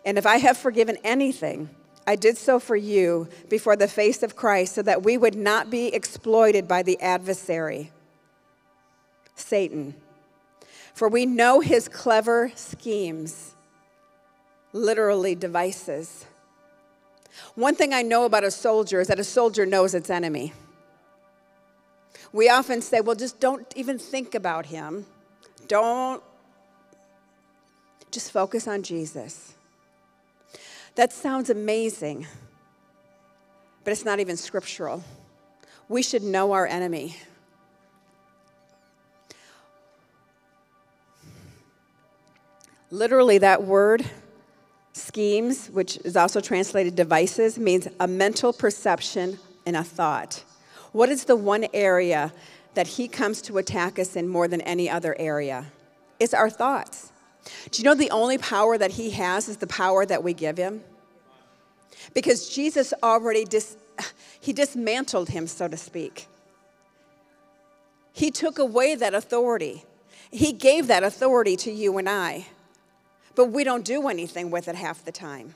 And 0.05 0.17
if 0.17 0.25
I 0.25 0.37
have 0.37 0.57
forgiven 0.57 0.97
anything, 1.03 1.69
I 2.05 2.15
did 2.15 2.37
so 2.37 2.59
for 2.59 2.75
you 2.75 3.29
before 3.49 3.75
the 3.75 3.87
face 3.87 4.23
of 4.23 4.35
Christ 4.35 4.75
so 4.75 4.81
that 4.81 5.03
we 5.03 5.17
would 5.17 5.35
not 5.35 5.69
be 5.69 5.87
exploited 5.87 6.67
by 6.67 6.83
the 6.83 6.99
adversary, 7.01 7.91
Satan. 9.35 9.95
For 10.93 11.07
we 11.07 11.25
know 11.25 11.61
his 11.61 11.87
clever 11.87 12.51
schemes, 12.55 13.55
literally 14.73 15.33
devices. 15.33 16.25
One 17.55 17.75
thing 17.75 17.93
I 17.93 18.01
know 18.01 18.25
about 18.25 18.43
a 18.43 18.51
soldier 18.51 18.99
is 18.99 19.07
that 19.07 19.19
a 19.19 19.23
soldier 19.23 19.65
knows 19.65 19.93
its 19.93 20.09
enemy. 20.09 20.53
We 22.31 22.49
often 22.49 22.81
say, 22.81 22.99
well, 22.99 23.15
just 23.15 23.39
don't 23.39 23.71
even 23.75 23.97
think 23.97 24.35
about 24.35 24.65
him. 24.65 25.05
Don't, 25.67 26.21
just 28.11 28.31
focus 28.31 28.67
on 28.67 28.83
Jesus. 28.83 29.52
That 30.95 31.11
sounds 31.11 31.49
amazing, 31.49 32.27
but 33.83 33.91
it's 33.91 34.05
not 34.05 34.19
even 34.19 34.37
scriptural. 34.37 35.03
We 35.89 36.03
should 36.03 36.23
know 36.23 36.51
our 36.51 36.67
enemy. 36.67 37.15
Literally, 42.91 43.39
that 43.39 43.63
word, 43.63 44.05
schemes, 44.93 45.67
which 45.69 45.97
is 45.97 46.15
also 46.15 46.39
translated 46.39 46.95
devices, 46.95 47.57
means 47.57 47.87
a 47.99 48.07
mental 48.07 48.53
perception 48.53 49.39
and 49.65 49.75
a 49.75 49.83
thought. 49.83 50.43
What 50.91 51.09
is 51.09 51.25
the 51.25 51.35
one 51.35 51.65
area 51.73 52.31
that 52.75 52.85
he 52.85 53.07
comes 53.07 53.41
to 53.43 53.57
attack 53.57 53.97
us 53.97 54.15
in 54.15 54.27
more 54.27 54.47
than 54.47 54.61
any 54.61 54.91
other 54.91 55.15
area? 55.17 55.65
It's 56.19 56.35
our 56.35 56.51
thoughts. 56.51 57.12
Do 57.71 57.81
you 57.81 57.83
know 57.83 57.95
the 57.95 58.11
only 58.11 58.37
power 58.37 58.77
that 58.77 58.91
he 58.91 59.11
has 59.11 59.49
is 59.49 59.57
the 59.57 59.67
power 59.67 60.05
that 60.05 60.23
we 60.23 60.33
give 60.33 60.57
him? 60.57 60.81
Because 62.13 62.49
Jesus 62.49 62.93
already 63.03 63.45
dis, 63.45 63.75
he 64.39 64.53
dismantled 64.53 65.29
him, 65.29 65.47
so 65.47 65.67
to 65.67 65.77
speak. 65.77 66.27
He 68.11 68.31
took 68.31 68.59
away 68.59 68.95
that 68.95 69.13
authority. 69.13 69.83
He 70.31 70.51
gave 70.53 70.87
that 70.87 71.03
authority 71.03 71.55
to 71.57 71.71
you 71.71 71.97
and 71.97 72.09
I 72.09 72.47
but 73.35 73.45
we 73.45 73.63
don't 73.63 73.85
do 73.85 74.07
anything 74.07 74.51
with 74.51 74.67
it 74.67 74.75
half 74.75 75.03
the 75.05 75.11
time. 75.11 75.55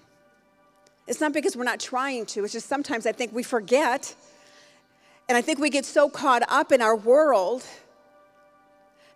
It's 1.07 1.21
not 1.21 1.33
because 1.33 1.55
we're 1.55 1.63
not 1.63 1.79
trying 1.79 2.25
to, 2.27 2.43
it's 2.43 2.53
just 2.53 2.67
sometimes 2.67 3.05
I 3.05 3.11
think 3.11 3.33
we 3.33 3.43
forget. 3.43 4.13
And 5.29 5.37
I 5.37 5.41
think 5.41 5.59
we 5.59 5.69
get 5.69 5.85
so 5.85 6.09
caught 6.09 6.43
up 6.49 6.71
in 6.71 6.81
our 6.81 6.95
world 6.95 7.63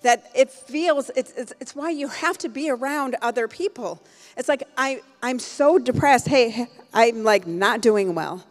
that 0.02 0.30
it 0.34 0.50
feels, 0.50 1.12
it's, 1.16 1.32
it's, 1.38 1.54
it's 1.60 1.76
why 1.76 1.92
you 1.92 2.08
have 2.08 2.38
to 2.40 2.50
be 2.50 2.70
around 2.70 3.16
other 3.22 3.48
people. 3.48 4.02
It's 4.36 4.50
like, 4.50 4.64
I, 4.78 5.02
I'm 5.22 5.40
so 5.40 5.78
depressed. 5.78 6.28
Hey, 6.28 6.68
I'm 6.94 7.24
like 7.24 7.46
not 7.46 7.82
doing 7.82 8.16
well. 8.16 8.44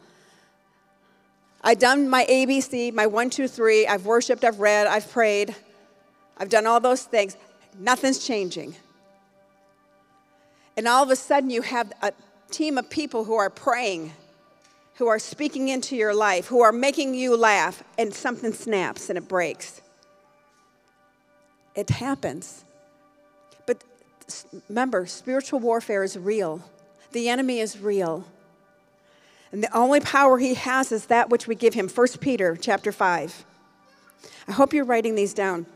I've 1.62 1.78
done 1.78 2.08
my 2.08 2.24
ABC, 2.24 2.92
my 2.92 3.06
one, 3.06 3.30
two, 3.30 3.48
three. 3.48 3.86
I've 3.86 4.06
worshiped, 4.06 4.44
I've 4.44 4.60
read, 4.60 4.86
I've 4.86 5.10
prayed. 5.10 5.54
I've 6.38 6.48
done 6.48 6.66
all 6.66 6.80
those 6.80 7.02
things. 7.02 7.36
Nothing's 7.78 8.24
changing. 8.24 8.76
And 10.76 10.88
all 10.88 11.02
of 11.02 11.10
a 11.10 11.16
sudden, 11.16 11.50
you 11.50 11.62
have 11.62 11.92
a 12.00 12.12
team 12.50 12.78
of 12.78 12.88
people 12.88 13.24
who 13.24 13.34
are 13.34 13.50
praying, 13.50 14.12
who 14.94 15.08
are 15.08 15.18
speaking 15.18 15.68
into 15.68 15.96
your 15.96 16.14
life, 16.14 16.46
who 16.46 16.62
are 16.62 16.72
making 16.72 17.14
you 17.14 17.36
laugh, 17.36 17.82
and 17.98 18.14
something 18.14 18.54
snaps 18.54 19.10
and 19.10 19.18
it 19.18 19.28
breaks. 19.28 19.82
It 21.74 21.90
happens. 21.90 22.64
But 23.66 23.85
remember, 24.68 25.06
spiritual 25.06 25.61
warfare 25.61 26.02
is 26.02 26.18
real, 26.18 26.62
the 27.12 27.28
enemy 27.28 27.61
is 27.61 27.78
real. 27.78 28.24
And 29.52 29.64
the 29.64 29.76
only 29.76 29.98
power 30.00 30.38
he 30.38 30.54
has 30.54 30.92
is 30.92 31.06
that 31.06 31.28
which 31.28 31.48
we 31.48 31.56
give 31.56 31.74
him. 31.74 31.88
1 31.88 32.06
Peter 32.20 32.56
chapter 32.61 32.92
5. 32.92 33.44
I 34.46 34.52
hope 34.52 34.72
you're 34.72 34.85
writing 34.85 35.16
these 35.16 35.35
down 35.35 35.66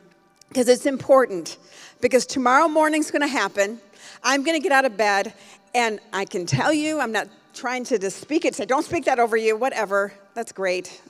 because 0.48 0.68
it's 0.68 0.86
important. 0.86 1.56
Because 2.00 2.24
tomorrow 2.24 2.68
morning's 2.68 3.10
going 3.10 3.22
to 3.22 3.28
happen. 3.28 3.80
I'm 4.22 4.44
going 4.44 4.56
to 4.56 4.62
get 4.62 4.72
out 4.72 4.84
of 4.84 4.96
bed, 4.96 5.34
and 5.74 5.98
I 6.12 6.24
can 6.24 6.46
tell 6.46 6.72
you, 6.72 7.00
I'm 7.00 7.12
not 7.12 7.28
trying 7.52 7.84
to 7.84 7.98
just 7.98 8.20
speak 8.20 8.44
it, 8.44 8.54
say, 8.54 8.64
don't 8.64 8.84
speak 8.84 9.06
that 9.06 9.18
over 9.18 9.36
you, 9.36 9.56
whatever. 9.56 10.12
That's 10.34 10.52
great. 10.52 11.00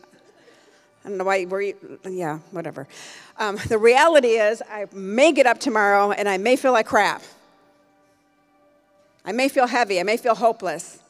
I 1.05 1.09
don't 1.09 1.19
know 1.19 1.25
why, 1.25 1.45
were 1.45 1.61
you, 1.61 1.99
yeah, 2.09 2.39
whatever. 2.51 2.89
Um, 3.39 3.59
the 3.69 3.77
reality 3.77 4.39
is, 4.39 4.63
I 4.71 4.87
may 4.93 5.33
get 5.33 5.47
up 5.47 5.61
tomorrow 5.61 6.13
and 6.13 6.29
I 6.29 6.39
may 6.39 6.57
feel 6.57 6.73
like 6.73 6.87
crap. 6.87 7.23
I 9.25 9.33
may 9.33 9.49
feel 9.49 9.67
heavy. 9.67 10.01
I 10.01 10.03
may 10.03 10.17
feel 10.17 10.35
hopeless. 10.35 11.01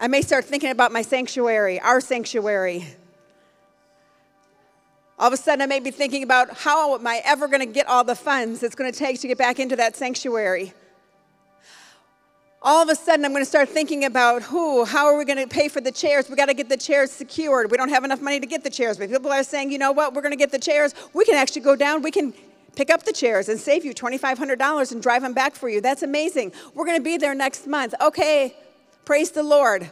I 0.00 0.08
may 0.08 0.22
start 0.22 0.44
thinking 0.44 0.70
about 0.70 0.92
my 0.92 1.02
sanctuary, 1.02 1.80
our 1.80 2.00
sanctuary. 2.00 2.86
All 5.18 5.28
of 5.28 5.32
a 5.32 5.36
sudden, 5.36 5.62
I 5.62 5.66
may 5.66 5.80
be 5.80 5.90
thinking 5.90 6.22
about 6.22 6.56
how 6.58 6.94
am 6.96 7.06
I 7.06 7.22
ever 7.24 7.46
going 7.46 7.60
to 7.60 7.72
get 7.72 7.86
all 7.86 8.02
the 8.04 8.16
funds 8.16 8.62
it's 8.62 8.74
going 8.74 8.92
to 8.92 8.98
take 8.98 9.20
to 9.20 9.28
get 9.28 9.38
back 9.38 9.58
into 9.58 9.76
that 9.76 9.96
sanctuary 9.96 10.74
all 12.64 12.82
of 12.82 12.88
a 12.88 12.94
sudden 12.94 13.26
I'm 13.26 13.32
going 13.32 13.44
to 13.44 13.48
start 13.48 13.68
thinking 13.68 14.06
about 14.06 14.42
who, 14.42 14.86
how 14.86 15.04
are 15.04 15.18
we 15.18 15.26
going 15.26 15.38
to 15.38 15.46
pay 15.46 15.68
for 15.68 15.82
the 15.82 15.92
chairs? 15.92 16.30
We 16.30 16.34
got 16.34 16.46
to 16.46 16.54
get 16.54 16.70
the 16.70 16.78
chairs 16.78 17.12
secured. 17.12 17.70
We 17.70 17.76
don't 17.76 17.90
have 17.90 18.04
enough 18.04 18.22
money 18.22 18.40
to 18.40 18.46
get 18.46 18.64
the 18.64 18.70
chairs. 18.70 18.96
But 18.96 19.10
people 19.10 19.30
are 19.30 19.44
saying, 19.44 19.70
you 19.70 19.76
know 19.76 19.92
what, 19.92 20.14
we're 20.14 20.22
going 20.22 20.32
to 20.32 20.38
get 20.38 20.50
the 20.50 20.58
chairs. 20.58 20.94
We 21.12 21.26
can 21.26 21.34
actually 21.34 21.60
go 21.60 21.76
down, 21.76 22.00
we 22.00 22.10
can 22.10 22.32
pick 22.74 22.90
up 22.90 23.04
the 23.04 23.12
chairs 23.12 23.50
and 23.50 23.60
save 23.60 23.84
you 23.84 23.92
$2,500 23.92 24.92
and 24.92 25.02
drive 25.02 25.22
them 25.22 25.34
back 25.34 25.54
for 25.54 25.68
you. 25.68 25.82
That's 25.82 26.02
amazing. 26.02 26.52
We're 26.74 26.86
going 26.86 26.98
to 26.98 27.04
be 27.04 27.18
there 27.18 27.34
next 27.34 27.66
month. 27.66 27.94
Okay, 28.00 28.56
praise 29.04 29.30
the 29.30 29.42
Lord. 29.42 29.90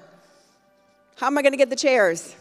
How 1.17 1.27
am 1.27 1.37
I 1.37 1.43
going 1.43 1.53
to 1.53 1.59
get 1.59 1.69
the 1.69 1.77
chairs? 1.77 2.35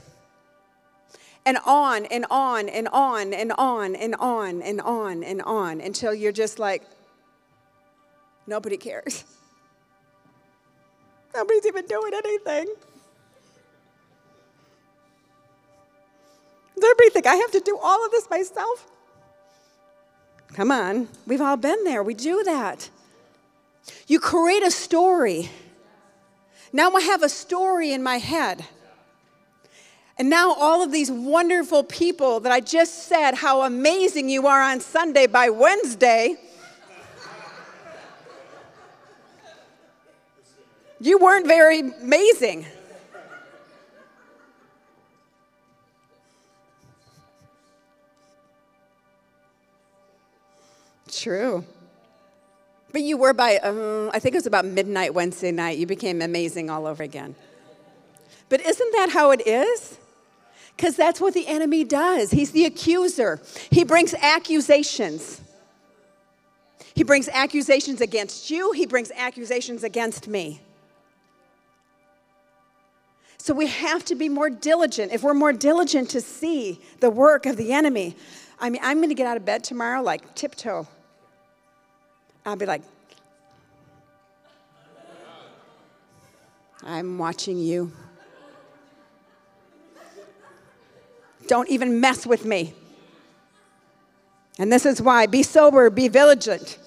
And 1.46 1.58
on 1.66 2.06
and 2.06 2.26
on 2.32 2.70
and 2.70 2.88
on 2.88 3.34
and 3.34 3.52
on 3.52 3.96
and 3.96 4.16
on 4.16 4.62
and 4.62 4.82
on 4.82 5.24
and 5.24 5.42
on 5.42 5.82
until 5.82 6.14
you're 6.14 6.32
just 6.32 6.58
like, 6.58 6.84
nobody 8.48 8.78
cares. 8.78 9.26
Nobody's 11.34 11.66
even 11.66 11.86
doing 11.86 12.14
anything. 12.14 12.66
Does 16.76 16.84
everybody 16.84 17.10
think 17.12 17.28
I 17.28 17.36
have 17.36 17.52
to 17.52 17.60
do 17.60 17.78
all 17.82 18.06
of 18.06 18.12
this 18.12 18.30
myself? 18.30 18.88
Come 20.54 20.72
on, 20.72 21.08
we've 21.26 21.42
all 21.42 21.58
been 21.58 21.84
there. 21.84 22.04
We 22.04 22.14
do 22.14 22.44
that. 22.44 22.90
You 24.08 24.20
create 24.20 24.64
a 24.64 24.72
story. 24.72 25.50
Now 26.74 26.92
I 26.92 27.02
have 27.02 27.24
a 27.24 27.30
story 27.30 27.92
in 27.92 28.04
my 28.04 28.18
head. 28.18 28.66
And 30.18 30.30
now 30.30 30.54
all 30.54 30.84
of 30.84 30.92
these 30.92 31.10
wonderful 31.10 31.84
people 31.84 32.40
that 32.42 32.52
I 32.52 32.60
just 32.60 33.08
said 33.08 33.36
how 33.36 33.62
amazing 33.62 34.30
you 34.30 34.46
are 34.48 34.62
on 34.62 34.80
Sunday 34.80 35.28
by 35.28 35.50
Wednesday 35.50 36.36
You 41.02 41.18
weren't 41.18 41.48
very 41.48 41.80
amazing. 41.80 42.64
True. 51.12 51.66
But 52.92 53.02
you 53.02 53.18
were 53.18 53.34
by, 53.34 53.58
um, 53.58 54.12
I 54.14 54.20
think 54.20 54.36
it 54.36 54.38
was 54.38 54.46
about 54.46 54.64
midnight 54.64 55.16
Wednesday 55.16 55.52
night, 55.52 55.80
you 55.80 55.88
became 55.88 56.22
amazing 56.22 56.70
all 56.70 56.86
over 56.86 57.02
again. 57.02 57.34
But 58.50 58.62
isn't 58.62 58.92
that 58.92 59.10
how 59.10 59.32
it 59.32 59.48
is? 59.48 59.98
Because 60.78 60.96
that's 60.96 61.20
what 61.20 61.34
the 61.34 61.48
enemy 61.48 61.84
does. 61.84 62.30
He's 62.30 62.52
the 62.52 62.66
accuser, 62.66 63.42
he 63.72 63.84
brings 63.84 64.14
accusations. 64.14 65.42
He 66.94 67.04
brings 67.04 67.28
accusations 67.30 68.02
against 68.02 68.52
you, 68.52 68.72
he 68.74 68.86
brings 68.86 69.10
accusations 69.16 69.84
against 69.84 70.28
me. 70.28 70.62
So 73.42 73.56
we 73.56 73.66
have 73.66 74.06
to 74.06 74.14
be 74.14 74.30
more 74.30 74.52
diligent. 74.52 75.12
If 75.12 75.24
we're 75.24 75.34
more 75.34 75.52
diligent 75.52 76.12
to 76.12 76.22
see 76.22 76.80
the 77.00 77.10
work 77.10 77.48
of 77.48 77.58
the 77.58 77.74
enemy, 77.74 78.16
I 78.60 78.70
mean, 78.70 78.80
I'm 78.84 78.98
going 78.98 79.10
to 79.10 79.16
get 79.16 79.26
out 79.26 79.36
of 79.36 79.44
bed 79.44 79.64
tomorrow 79.64 80.04
like 80.04 80.36
tiptoe. 80.36 80.88
I'll 82.46 82.56
be 82.56 82.68
like, 82.68 82.84
I'm 86.84 87.18
watching 87.18 87.58
you. 87.58 87.92
Don't 91.48 91.68
even 91.68 92.00
mess 92.00 92.28
with 92.28 92.46
me. 92.46 92.76
And 94.60 94.72
this 94.72 94.86
is 94.86 95.02
why 95.02 95.26
be 95.26 95.42
sober, 95.42 95.90
be 95.90 96.10
vigilant. 96.10 96.78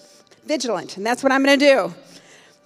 vigilant. 0.47 0.99
And 0.99 1.05
that's 1.05 1.25
what 1.25 1.33
I'm 1.33 1.43
going 1.43 1.59
to 1.59 1.67
do. 1.67 1.95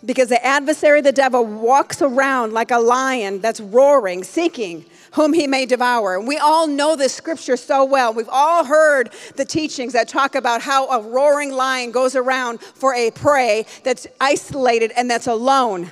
Because 0.04 0.28
the 0.28 0.44
adversary, 0.44 1.00
the 1.00 1.10
devil, 1.10 1.44
walks 1.44 2.00
around 2.00 2.52
like 2.52 2.70
a 2.70 2.78
lion 2.78 3.40
that's 3.40 3.60
roaring, 3.60 4.22
seeking 4.22 4.84
whom 5.12 5.32
he 5.32 5.48
may 5.48 5.66
devour. 5.66 6.16
And 6.16 6.28
we 6.28 6.38
all 6.38 6.68
know 6.68 6.94
this 6.94 7.12
scripture 7.12 7.56
so 7.56 7.84
well. 7.84 8.14
We've 8.14 8.28
all 8.28 8.64
heard 8.64 9.10
the 9.34 9.44
teachings 9.44 9.94
that 9.94 10.06
talk 10.06 10.36
about 10.36 10.62
how 10.62 10.88
a 10.88 11.02
roaring 11.02 11.52
lion 11.52 11.90
goes 11.90 12.14
around 12.14 12.60
for 12.60 12.94
a 12.94 13.10
prey 13.10 13.66
that's 13.82 14.06
isolated 14.20 14.92
and 14.96 15.10
that's 15.10 15.26
alone. 15.26 15.90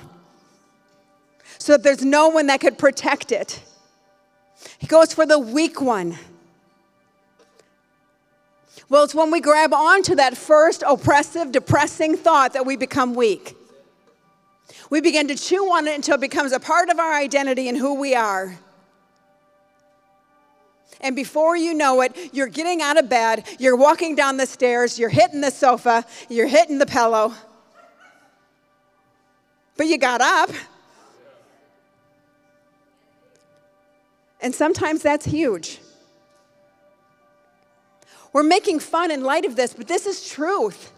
So 1.57 1.73
that 1.73 1.83
there's 1.83 2.03
no 2.03 2.29
one 2.29 2.47
that 2.47 2.61
could 2.61 2.77
protect 2.77 3.33
it. 3.33 3.61
He 4.79 4.87
goes 4.87 5.13
for 5.13 5.25
the 5.25 5.39
weak 5.39 5.81
one. 5.81 6.17
Well, 8.87 9.03
it's 9.03 9.13
when 9.13 9.31
we 9.31 9.41
grab 9.41 9.73
onto 9.73 10.15
that 10.15 10.37
first 10.37 10.81
oppressive, 10.87 11.51
depressing 11.51 12.15
thought 12.15 12.53
that 12.53 12.65
we 12.65 12.77
become 12.77 13.15
weak. 13.15 13.56
We 14.89 15.01
begin 15.01 15.27
to 15.27 15.35
chew 15.35 15.65
on 15.71 15.87
it 15.87 15.95
until 15.95 16.15
it 16.15 16.21
becomes 16.21 16.51
a 16.51 16.59
part 16.59 16.89
of 16.89 16.99
our 16.99 17.13
identity 17.13 17.67
and 17.67 17.77
who 17.77 17.95
we 17.95 18.15
are. 18.15 18.57
And 21.01 21.15
before 21.15 21.55
you 21.55 21.73
know 21.73 22.01
it, 22.01 22.15
you're 22.33 22.47
getting 22.47 22.81
out 22.81 22.97
of 22.97 23.07
bed, 23.07 23.45
you're 23.59 23.75
walking 23.75 24.15
down 24.15 24.37
the 24.37 24.45
stairs, 24.45 24.97
you're 24.97 25.09
hitting 25.09 25.41
the 25.41 25.51
sofa, 25.51 26.05
you're 26.29 26.47
hitting 26.47 26.79
the 26.79 26.85
pillow. 26.85 27.33
But 29.75 29.87
you 29.87 29.97
got 29.97 30.21
up. 30.21 30.49
And 34.41 34.55
sometimes 34.55 35.03
that's 35.03 35.25
huge. 35.25 35.79
We're 38.33 38.43
making 38.43 38.79
fun 38.79 39.11
in 39.11 39.23
light 39.23 39.45
of 39.45 39.55
this, 39.55 39.73
but 39.73 39.87
this 39.87 40.05
is 40.05 40.27
truth. 40.27 40.91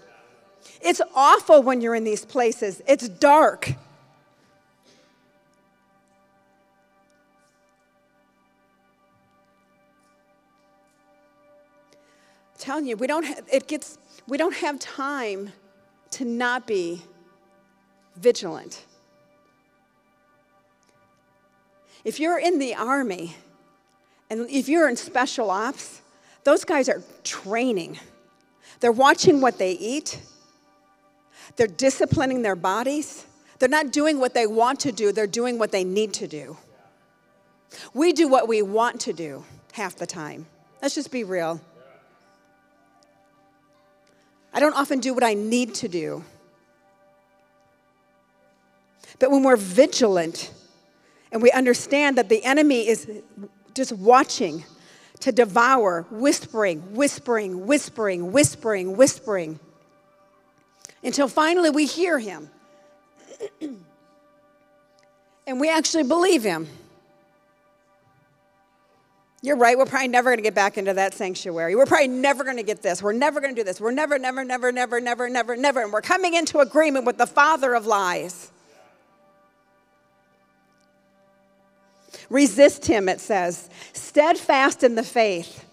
It's 0.82 1.02
awful 1.14 1.62
when 1.62 1.82
you're 1.82 1.96
in 1.96 2.04
these 2.04 2.26
places, 2.26 2.82
it's 2.88 3.10
dark. 3.10 3.70
I'm 3.70 3.76
telling 12.58 12.86
you, 12.88 12.96
we 12.98 13.08
don't 13.08 13.24
have, 13.24 13.46
it 13.52 13.68
gets, 13.68 13.98
we 14.28 14.38
don't 14.38 14.56
have 14.56 14.80
time 14.80 15.52
to 16.12 16.26
not 16.26 16.68
be 16.68 17.02
vigilant. 18.16 18.86
If 22.04 22.20
you're 22.20 22.40
in 22.40 22.60
the 22.60 22.76
army 22.76 23.36
and 24.30 24.50
if 24.50 24.70
you're 24.70 24.88
in 24.90 24.96
special 24.96 25.50
ops, 25.52 26.02
those 26.44 26.64
guys 26.64 26.88
are 26.88 27.04
training. 27.24 28.00
They're 28.80 28.92
watching 28.92 29.42
what 29.42 29.58
they 29.58 29.74
eat, 29.74 30.20
they're 31.56 31.68
disciplining 31.68 32.42
their 32.42 32.56
bodies. 32.56 33.26
They're 33.60 33.70
not 33.70 33.92
doing 33.92 34.20
what 34.20 34.34
they 34.34 34.48
want 34.48 34.80
to 34.82 34.92
do, 34.92 35.12
they're 35.12 35.28
doing 35.28 35.60
what 35.60 35.72
they 35.72 35.84
need 35.84 36.14
to 36.14 36.28
do. 36.28 36.58
We 37.94 38.14
do 38.14 38.28
what 38.28 38.48
we 38.48 38.62
want 38.62 39.02
to 39.02 39.14
do 39.14 39.44
half 39.74 39.96
the 39.96 40.08
time. 40.08 40.48
Let's 40.82 40.96
just 40.96 41.12
be 41.12 41.24
real. 41.24 41.62
I 44.54 44.60
don't 44.60 44.74
often 44.74 45.00
do 45.00 45.14
what 45.14 45.24
I 45.24 45.34
need 45.36 45.76
to 45.76 45.88
do. 45.88 46.24
But 49.20 49.32
when 49.32 49.44
we're 49.44 49.58
vigilant 49.58 50.52
and 51.32 51.42
we 51.42 51.52
understand 51.52 52.18
that 52.18 52.30
the 52.30 52.44
enemy 52.44 52.88
is 52.88 53.08
just 53.76 53.92
watching 53.92 54.64
to 55.20 55.32
devour, 55.32 56.06
whispering, 56.10 56.96
whispering, 56.96 57.68
whispering, 57.68 58.32
whispering, 58.32 58.96
whispering, 58.96 59.60
until 61.04 61.28
finally 61.28 61.70
we 61.70 61.86
hear 61.86 62.20
him. 62.20 62.50
and 65.48 65.60
we 65.60 65.70
actually 65.70 66.04
believe 66.04 66.44
him. 66.44 66.68
You're 69.42 69.56
right, 69.56 69.78
we're 69.78 69.86
probably 69.86 70.10
never 70.10 70.36
to 70.36 70.42
get 70.42 70.54
back 70.54 70.78
into 70.78 70.94
that 70.94 71.14
sanctuary. 71.14 71.74
We're 71.74 71.86
probably 71.86 72.10
never 72.10 72.44
to 72.44 72.64
get 72.64 72.82
this. 72.82 73.02
We're 73.02 73.14
never 73.14 73.40
to 73.40 73.54
do 73.54 73.64
this. 73.64 73.80
We're 73.80 73.92
never, 73.92 74.20
never, 74.20 74.44
never, 74.44 74.72
never, 74.72 75.00
never, 75.00 75.30
never, 75.30 75.56
never. 75.56 75.82
And 75.82 75.94
we're 75.94 76.02
coming 76.02 76.34
into 76.34 76.60
agreement 76.60 77.06
with 77.06 77.18
the 77.18 77.28
father 77.28 77.74
of 77.74 77.86
lies. 77.86 78.52
Resist 82.30 82.86
him, 82.86 83.08
it 83.08 83.22
says. 83.22 83.70
Steadfast 83.94 84.84
in 84.84 84.96
the 84.96 85.04
faith. 85.04 85.66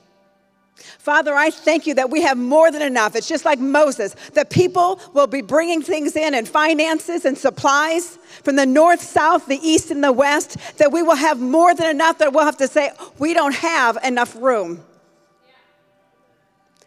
Father, 0.77 1.35
I 1.35 1.51
thank 1.51 1.87
you 1.87 1.95
that 1.95 2.11
we 2.11 2.23
have 2.23 2.37
more 2.37 2.71
than 2.71 2.83
enough. 2.83 3.17
It's 3.17 3.29
just 3.29 3.45
like 3.45 3.59
Moses. 3.59 4.15
The 4.35 4.45
people 4.45 5.01
will 5.15 5.27
be 5.27 5.41
bringing 5.41 5.81
things 5.81 6.17
in 6.17 6.35
and 6.35 6.47
finances 6.47 7.25
and 7.25 7.37
supplies 7.37 8.19
from 8.45 8.57
the 8.57 8.67
north, 8.67 9.01
south, 9.01 9.47
the 9.47 9.59
east, 9.63 9.91
and 9.91 10.05
the 10.05 10.13
west, 10.13 10.59
that 10.79 10.93
we 10.93 11.03
will 11.03 11.17
have 11.17 11.41
more 11.41 11.75
than 11.75 11.89
enough 11.89 12.19
that 12.19 12.33
we'll 12.33 12.45
have 12.45 12.59
to 12.59 12.69
say, 12.69 12.91
we 13.19 13.33
don't 13.33 13.55
have 13.55 13.99
enough 14.05 14.37
room. 14.37 14.85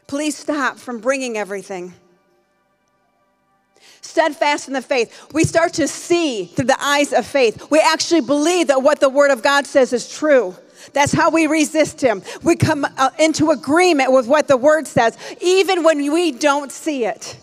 Please 0.07 0.37
stop 0.37 0.77
from 0.77 0.99
bringing 0.99 1.37
everything. 1.37 1.93
Steadfast 4.01 4.67
in 4.67 4.73
the 4.73 4.81
faith. 4.81 5.27
We 5.33 5.43
start 5.43 5.73
to 5.73 5.87
see 5.87 6.45
through 6.45 6.65
the 6.65 6.83
eyes 6.83 7.13
of 7.13 7.25
faith. 7.25 7.69
We 7.69 7.79
actually 7.79 8.21
believe 8.21 8.67
that 8.67 8.81
what 8.81 8.99
the 8.99 9.09
Word 9.09 9.31
of 9.31 9.43
God 9.43 9.67
says 9.67 9.93
is 9.93 10.11
true. 10.11 10.55
That's 10.93 11.11
how 11.11 11.29
we 11.29 11.47
resist 11.47 12.01
him. 12.01 12.21
We 12.43 12.55
come 12.55 12.85
uh, 12.97 13.09
into 13.19 13.51
agreement 13.51 14.11
with 14.11 14.27
what 14.27 14.47
the 14.47 14.57
word 14.57 14.87
says, 14.87 15.17
even 15.41 15.83
when 15.83 16.11
we 16.11 16.31
don't 16.31 16.71
see 16.71 17.05
it. 17.05 17.37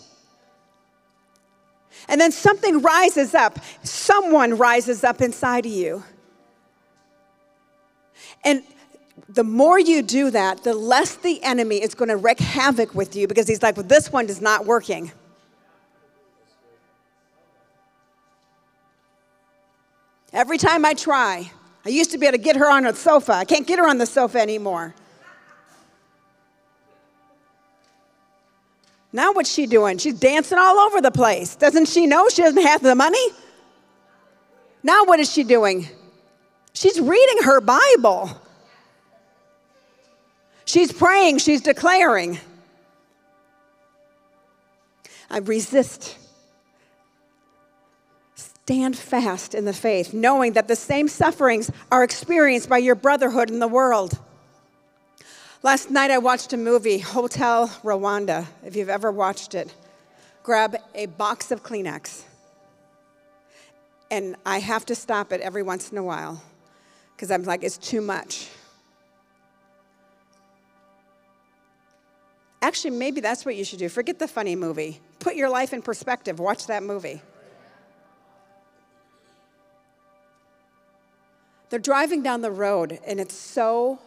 And 2.08 2.20
then 2.20 2.30
something 2.32 2.82
rises 2.82 3.34
up, 3.34 3.58
someone 3.82 4.56
rises 4.56 5.02
up 5.02 5.20
inside 5.20 5.66
of 5.66 5.72
you. 5.72 6.04
And 8.44 8.62
the 9.28 9.44
more 9.44 9.78
you 9.78 10.02
do 10.02 10.30
that, 10.30 10.62
the 10.62 10.74
less 10.74 11.16
the 11.16 11.42
enemy 11.42 11.82
is 11.82 11.94
going 11.94 12.08
to 12.08 12.16
wreak 12.16 12.38
havoc 12.38 12.94
with 12.94 13.16
you 13.16 13.26
because 13.26 13.48
he's 13.48 13.62
like, 13.62 13.76
well, 13.76 13.86
this 13.86 14.12
one 14.12 14.28
is 14.28 14.40
not 14.40 14.66
working. 14.66 15.10
Every 20.32 20.58
time 20.58 20.84
I 20.84 20.94
try, 20.94 21.50
I 21.86 21.90
used 21.90 22.10
to 22.10 22.18
be 22.18 22.26
able 22.26 22.36
to 22.36 22.42
get 22.42 22.56
her 22.56 22.68
on 22.68 22.82
the 22.82 22.94
sofa. 22.96 23.34
I 23.34 23.44
can't 23.44 23.64
get 23.64 23.78
her 23.78 23.88
on 23.88 23.98
the 23.98 24.06
sofa 24.06 24.40
anymore. 24.40 24.92
Now 29.12 29.32
what's 29.32 29.54
she 29.54 29.68
doing? 29.68 29.98
She's 29.98 30.18
dancing 30.18 30.58
all 30.58 30.78
over 30.78 31.00
the 31.00 31.12
place. 31.12 31.54
Doesn't 31.54 31.86
she 31.86 32.08
know 32.08 32.28
she 32.28 32.42
doesn't 32.42 32.60
have 32.60 32.82
the 32.82 32.96
money? 32.96 33.24
Now 34.82 35.04
what 35.04 35.20
is 35.20 35.32
she 35.32 35.44
doing? 35.44 35.88
She's 36.72 37.00
reading 37.00 37.44
her 37.44 37.60
Bible. 37.60 38.30
She's 40.64 40.90
praying, 40.92 41.38
she's 41.38 41.62
declaring. 41.62 42.40
I 45.30 45.38
resist 45.38 46.18
Stand 48.66 48.98
fast 48.98 49.54
in 49.54 49.64
the 49.64 49.72
faith, 49.72 50.12
knowing 50.12 50.54
that 50.54 50.66
the 50.66 50.74
same 50.74 51.06
sufferings 51.06 51.70
are 51.92 52.02
experienced 52.02 52.68
by 52.68 52.78
your 52.78 52.96
brotherhood 52.96 53.48
in 53.48 53.60
the 53.60 53.68
world. 53.68 54.18
Last 55.62 55.88
night 55.88 56.10
I 56.10 56.18
watched 56.18 56.52
a 56.52 56.56
movie, 56.56 56.98
Hotel 56.98 57.68
Rwanda, 57.84 58.44
if 58.64 58.74
you've 58.74 58.88
ever 58.88 59.12
watched 59.12 59.54
it. 59.54 59.72
Grab 60.42 60.74
a 60.96 61.06
box 61.06 61.52
of 61.52 61.62
Kleenex. 61.62 62.24
And 64.10 64.34
I 64.44 64.58
have 64.58 64.84
to 64.86 64.96
stop 64.96 65.32
it 65.32 65.40
every 65.42 65.62
once 65.62 65.92
in 65.92 65.98
a 65.98 66.02
while 66.02 66.42
because 67.14 67.30
I'm 67.30 67.44
like, 67.44 67.62
it's 67.62 67.78
too 67.78 68.00
much. 68.00 68.48
Actually, 72.60 72.96
maybe 72.98 73.20
that's 73.20 73.44
what 73.44 73.54
you 73.54 73.64
should 73.64 73.78
do. 73.78 73.88
Forget 73.88 74.18
the 74.18 74.26
funny 74.26 74.56
movie. 74.56 75.00
Put 75.20 75.36
your 75.36 75.50
life 75.50 75.72
in 75.72 75.82
perspective. 75.82 76.40
Watch 76.40 76.66
that 76.66 76.82
movie. 76.82 77.22
They're 81.70 81.78
driving 81.78 82.22
down 82.22 82.42
the 82.42 82.50
road 82.50 82.98
and 83.06 83.18
it's 83.18 83.34
so 83.34 83.98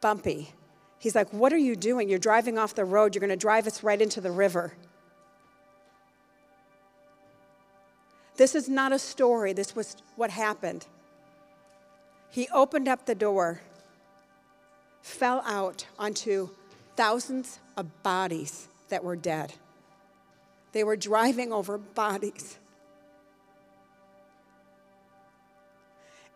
bumpy. 0.00 0.52
He's 0.98 1.14
like, 1.14 1.32
What 1.32 1.52
are 1.52 1.58
you 1.58 1.76
doing? 1.76 2.08
You're 2.08 2.18
driving 2.18 2.58
off 2.58 2.74
the 2.74 2.84
road. 2.84 3.14
You're 3.14 3.20
going 3.20 3.30
to 3.30 3.36
drive 3.36 3.66
us 3.66 3.82
right 3.82 4.00
into 4.00 4.20
the 4.20 4.30
river. 4.30 4.74
This 8.36 8.54
is 8.54 8.68
not 8.68 8.92
a 8.92 8.98
story. 8.98 9.52
This 9.52 9.76
was 9.76 9.96
what 10.16 10.30
happened. 10.30 10.86
He 12.30 12.48
opened 12.54 12.88
up 12.88 13.04
the 13.04 13.14
door, 13.14 13.60
fell 15.02 15.42
out 15.44 15.84
onto 15.98 16.50
thousands 16.96 17.58
of 17.76 18.02
bodies 18.02 18.68
that 18.88 19.02
were 19.04 19.16
dead. 19.16 19.54
They 20.72 20.84
were 20.84 20.96
driving 20.96 21.52
over 21.52 21.76
bodies. 21.76 22.56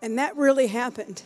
And 0.04 0.18
that 0.18 0.36
really 0.36 0.66
happened. 0.66 1.22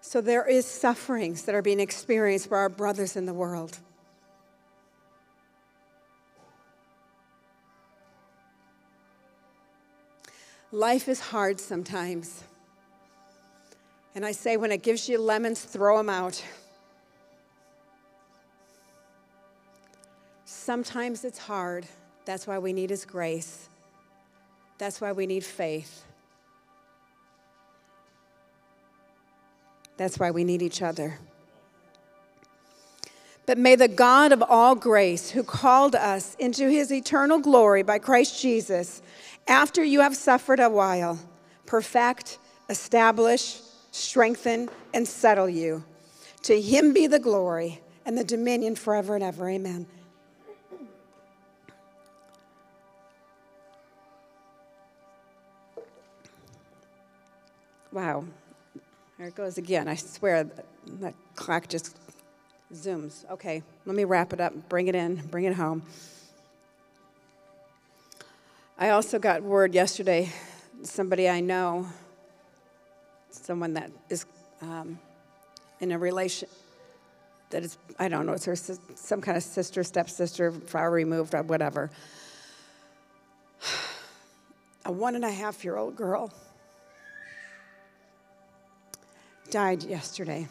So 0.00 0.22
there 0.22 0.48
is 0.48 0.64
sufferings 0.64 1.42
that 1.42 1.54
are 1.54 1.60
being 1.60 1.78
experienced 1.78 2.48
by 2.48 2.56
our 2.56 2.68
brothers 2.70 3.14
in 3.14 3.26
the 3.26 3.34
world. 3.34 3.78
Life 10.72 11.06
is 11.06 11.20
hard 11.20 11.60
sometimes. 11.60 12.44
And 14.16 14.24
I 14.24 14.32
say, 14.32 14.56
when 14.56 14.72
it 14.72 14.82
gives 14.82 15.10
you 15.10 15.18
lemons, 15.18 15.60
throw 15.60 15.98
them 15.98 16.08
out. 16.08 16.42
Sometimes 20.46 21.22
it's 21.22 21.36
hard. 21.36 21.86
That's 22.24 22.46
why 22.46 22.58
we 22.58 22.72
need 22.72 22.88
His 22.88 23.04
grace. 23.04 23.68
That's 24.78 25.02
why 25.02 25.12
we 25.12 25.26
need 25.26 25.44
faith. 25.44 26.02
That's 29.98 30.18
why 30.18 30.30
we 30.30 30.44
need 30.44 30.62
each 30.62 30.80
other. 30.80 31.18
But 33.44 33.58
may 33.58 33.76
the 33.76 33.86
God 33.86 34.32
of 34.32 34.42
all 34.42 34.74
grace, 34.74 35.30
who 35.30 35.42
called 35.42 35.94
us 35.94 36.34
into 36.38 36.68
his 36.68 36.90
eternal 36.90 37.38
glory 37.38 37.82
by 37.82 37.98
Christ 37.98 38.40
Jesus, 38.40 39.02
after 39.46 39.84
you 39.84 40.00
have 40.00 40.16
suffered 40.16 40.58
a 40.58 40.68
while, 40.68 41.18
perfect, 41.64 42.38
establish, 42.68 43.60
strengthen, 43.96 44.68
and 44.92 45.08
settle 45.08 45.48
you. 45.48 45.84
To 46.42 46.60
him 46.60 46.92
be 46.92 47.06
the 47.06 47.18
glory 47.18 47.80
and 48.04 48.16
the 48.16 48.24
dominion 48.24 48.76
forever 48.76 49.14
and 49.14 49.24
ever. 49.24 49.48
Amen. 49.48 49.86
Wow. 57.90 58.24
There 59.16 59.28
it 59.28 59.34
goes 59.34 59.56
again. 59.56 59.88
I 59.88 59.94
swear 59.94 60.44
that 61.00 61.14
clock 61.34 61.66
just 61.68 61.96
zooms. 62.74 63.28
Okay, 63.30 63.62
let 63.86 63.96
me 63.96 64.04
wrap 64.04 64.34
it 64.34 64.40
up, 64.40 64.68
bring 64.68 64.88
it 64.88 64.94
in, 64.94 65.16
bring 65.30 65.44
it 65.44 65.54
home. 65.54 65.82
I 68.78 68.90
also 68.90 69.18
got 69.18 69.42
word 69.42 69.72
yesterday, 69.72 70.30
somebody 70.82 71.30
I 71.30 71.40
know, 71.40 71.86
someone 73.44 73.74
that 73.74 73.90
is 74.08 74.26
um, 74.62 74.98
in 75.80 75.92
a 75.92 75.98
relation 75.98 76.48
that 77.50 77.62
is, 77.62 77.78
I 77.98 78.08
don't 78.08 78.26
know, 78.26 78.32
it's 78.32 78.44
her 78.44 78.56
some 78.56 79.20
kind 79.20 79.36
of 79.36 79.42
sister, 79.42 79.84
stepsister, 79.84 80.50
far 80.52 80.90
removed, 80.90 81.34
or 81.34 81.42
whatever. 81.42 81.90
A 84.84 84.92
one 84.92 85.14
and 85.14 85.24
a 85.24 85.30
half 85.30 85.64
year 85.64 85.76
old 85.76 85.96
girl 85.96 86.32
died 89.50 89.82
yesterday 89.84 90.48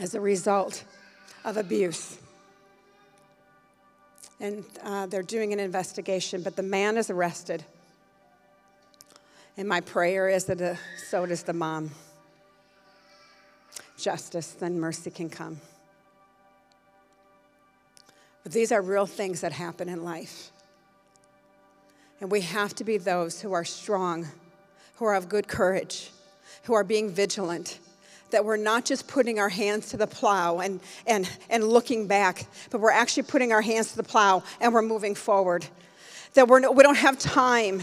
as 0.00 0.14
a 0.14 0.20
result 0.20 0.84
of 1.44 1.56
abuse. 1.56 2.18
And 4.40 4.64
uh, 4.84 5.06
they're 5.06 5.22
doing 5.22 5.52
an 5.52 5.58
investigation, 5.58 6.42
but 6.42 6.54
the 6.54 6.62
man 6.62 6.96
is 6.96 7.10
arrested. 7.10 7.64
And 9.58 9.68
my 9.68 9.80
prayer 9.80 10.28
is 10.28 10.44
that 10.44 10.62
uh, 10.62 10.76
so 11.10 11.26
does 11.26 11.42
the 11.42 11.52
mom. 11.52 11.90
Justice, 13.98 14.52
then 14.52 14.78
mercy 14.78 15.10
can 15.10 15.28
come. 15.28 15.60
But 18.44 18.52
these 18.52 18.70
are 18.70 18.80
real 18.80 19.04
things 19.04 19.40
that 19.40 19.50
happen 19.50 19.88
in 19.88 20.04
life. 20.04 20.52
And 22.20 22.30
we 22.30 22.42
have 22.42 22.72
to 22.76 22.84
be 22.84 22.98
those 22.98 23.40
who 23.40 23.52
are 23.52 23.64
strong, 23.64 24.28
who 24.94 25.06
are 25.06 25.16
of 25.16 25.28
good 25.28 25.48
courage, 25.48 26.12
who 26.62 26.74
are 26.74 26.84
being 26.84 27.10
vigilant, 27.10 27.80
that 28.30 28.44
we're 28.44 28.56
not 28.56 28.84
just 28.84 29.08
putting 29.08 29.40
our 29.40 29.48
hands 29.48 29.88
to 29.88 29.96
the 29.96 30.06
plow 30.06 30.60
and, 30.60 30.78
and, 31.04 31.28
and 31.50 31.64
looking 31.64 32.06
back, 32.06 32.46
but 32.70 32.80
we're 32.80 32.92
actually 32.92 33.24
putting 33.24 33.52
our 33.52 33.62
hands 33.62 33.90
to 33.90 33.96
the 33.96 34.04
plow 34.04 34.44
and 34.60 34.72
we're 34.72 34.82
moving 34.82 35.16
forward. 35.16 35.66
That 36.34 36.46
we're 36.46 36.60
no, 36.60 36.70
we 36.70 36.84
don't 36.84 36.98
have 36.98 37.18
time. 37.18 37.82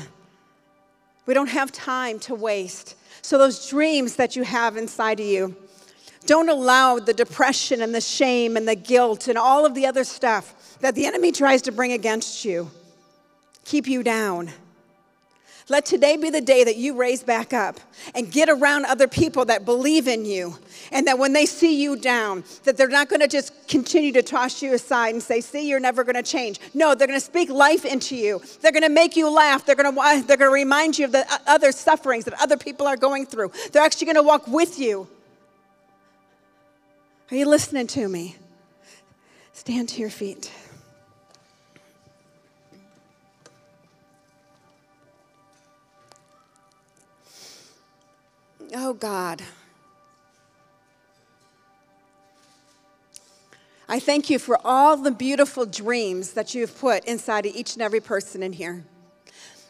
We 1.25 1.33
don't 1.33 1.49
have 1.49 1.71
time 1.71 2.19
to 2.19 2.35
waste. 2.35 2.95
So, 3.21 3.37
those 3.37 3.67
dreams 3.69 4.15
that 4.17 4.35
you 4.35 4.43
have 4.43 4.77
inside 4.77 5.19
of 5.19 5.25
you, 5.25 5.55
don't 6.25 6.49
allow 6.49 6.99
the 6.99 7.13
depression 7.13 7.81
and 7.81 7.93
the 7.93 8.01
shame 8.01 8.57
and 8.57 8.67
the 8.67 8.75
guilt 8.75 9.27
and 9.27 9.37
all 9.37 9.65
of 9.65 9.75
the 9.75 9.85
other 9.85 10.03
stuff 10.03 10.77
that 10.79 10.95
the 10.95 11.05
enemy 11.05 11.31
tries 11.31 11.61
to 11.63 11.71
bring 11.71 11.91
against 11.91 12.45
you 12.45 12.69
keep 13.65 13.87
you 13.87 14.03
down. 14.03 14.51
Let 15.67 15.87
today 15.87 16.15
be 16.15 16.29
the 16.29 16.41
day 16.41 16.63
that 16.63 16.75
you 16.75 16.95
raise 16.95 17.23
back 17.23 17.51
up 17.51 17.79
and 18.13 18.31
get 18.31 18.49
around 18.49 18.85
other 18.85 19.07
people 19.07 19.45
that 19.45 19.65
believe 19.65 20.07
in 20.07 20.23
you 20.23 20.59
and 20.91 21.07
that 21.07 21.17
when 21.17 21.33
they 21.33 21.47
see 21.47 21.81
you 21.81 21.95
down, 21.95 22.43
that 22.65 22.77
they're 22.77 22.87
not 22.87 23.09
going 23.09 23.21
to 23.21 23.27
just 23.27 23.67
continue 23.67 24.11
to 24.11 24.21
toss 24.21 24.61
you 24.61 24.75
aside 24.75 25.15
and 25.15 25.23
say, 25.23 25.41
"See, 25.41 25.67
you're 25.67 25.79
never 25.79 26.03
going 26.03 26.15
to 26.15 26.23
change." 26.23 26.59
No, 26.75 26.93
they're 26.93 27.07
going 27.07 27.19
to 27.19 27.25
speak 27.25 27.49
life 27.49 27.83
into 27.83 28.15
you. 28.15 28.43
They're 28.61 28.71
going 28.71 28.83
to 28.83 28.89
make 28.89 29.15
you 29.15 29.27
laugh. 29.27 29.65
They're 29.65 29.75
going 29.75 29.91
to 29.91 30.27
they're 30.27 30.37
going 30.37 30.51
to 30.51 30.53
remind 30.53 30.99
you 30.99 31.05
of 31.05 31.11
the 31.11 31.25
uh, 31.31 31.37
other 31.47 31.71
sufferings 31.71 32.25
that 32.25 32.39
other 32.39 32.57
people 32.57 32.85
are 32.85 32.97
going 32.97 33.25
through. 33.25 33.51
They're 33.71 33.81
actually 33.81 34.05
going 34.05 34.17
to 34.17 34.23
walk 34.23 34.47
with 34.47 34.77
you. 34.77 35.07
Are 37.31 37.35
you 37.35 37.47
listening 37.47 37.87
to 37.87 38.07
me? 38.07 38.35
Stand 39.53 39.89
to 39.89 40.01
your 40.01 40.11
feet. 40.11 40.51
Oh 48.77 48.93
God. 48.93 49.41
I 53.87 53.99
thank 53.99 54.29
you 54.29 54.37
for 54.37 54.59
all 54.65 54.97
the 54.97 55.11
beautiful 55.11 55.65
dreams 55.65 56.33
that 56.33 56.53
you've 56.53 56.77
put 56.77 57.05
inside 57.05 57.45
of 57.45 57.55
each 57.55 57.75
and 57.75 57.81
every 57.81 58.01
person 58.01 58.43
in 58.43 58.51
here. 58.51 58.83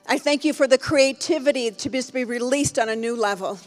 I 0.08 0.18
thank 0.18 0.44
you 0.44 0.54
for 0.54 0.68
the 0.68 0.80
creativity 0.80 1.70
to 1.70 1.90
just 1.90 2.16
be 2.16 2.24
released 2.24 2.80
on 2.80 2.90
a 2.90 2.96
new 2.96 3.16
level. 3.16 3.60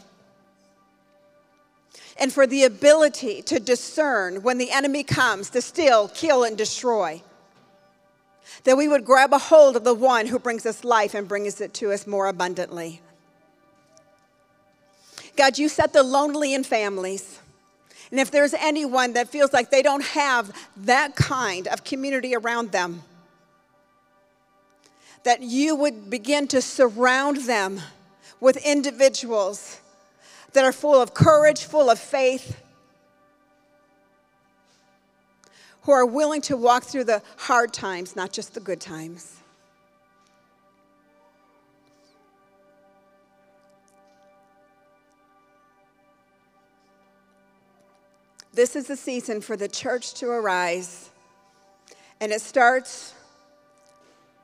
And 2.19 2.33
for 2.33 2.45
the 2.45 2.65
ability 2.65 3.43
to 3.43 3.61
discern 3.61 4.43
when 4.43 4.59
the 4.59 4.73
enemy 4.73 5.05
comes 5.05 5.51
to 5.51 5.63
steal, 5.63 6.09
kill, 6.09 6.43
and 6.43 6.59
destroy. 6.59 7.23
That 8.65 8.77
we 8.77 8.89
would 8.89 9.05
grab 9.05 9.33
a 9.33 9.39
hold 9.39 9.77
of 9.77 9.85
the 9.85 9.95
one 9.95 10.27
who 10.27 10.41
brings 10.41 10.67
us 10.67 10.83
life 10.83 11.15
and 11.15 11.29
brings 11.29 11.61
it 11.61 11.75
to 11.75 11.93
us 11.93 12.09
more 12.09 12.27
abundantly. 12.27 13.03
God, 15.39 15.57
you 15.57 15.69
set 15.69 15.93
the 15.93 16.03
lonely 16.03 16.53
in 16.53 16.65
families. 16.65 17.39
And 18.11 18.19
if 18.19 18.29
there's 18.29 18.55
anyone 18.55 19.13
that 19.13 19.29
feels 19.29 19.53
like 19.53 19.71
they 19.71 19.83
don't 19.83 20.03
have 20.03 20.53
that 20.79 21.15
kind 21.15 21.69
of 21.69 21.85
community 21.85 22.35
around 22.35 22.73
them, 22.73 23.03
that 25.23 25.41
you 25.41 25.77
would 25.77 26.11
begin 26.11 26.49
to 26.49 26.61
surround 26.61 27.47
them 27.47 27.81
with 28.41 28.57
individuals 28.67 29.79
that 30.55 30.65
are 30.65 30.73
full 30.73 31.01
of 31.01 31.15
courage, 31.15 31.63
full 31.63 31.89
of 31.89 32.01
faith, 32.01 32.61
who 35.83 35.93
are 35.93 36.05
willing 36.05 36.41
to 36.43 36.57
walk 36.57 36.83
through 36.83 37.05
the 37.05 37.23
hard 37.37 37.73
times, 37.73 38.17
not 38.17 38.33
just 38.33 38.55
the 38.55 38.61
good 38.61 38.81
times. 38.81 39.37
This 48.59 48.75
is 48.75 48.89
the 48.89 48.97
season 48.97 49.41
for 49.41 49.57
the 49.57 49.69
church 49.69 50.15
to 50.15 50.27
arise. 50.27 51.11
And 52.21 52.33
it 52.33 52.41
starts 52.41 53.15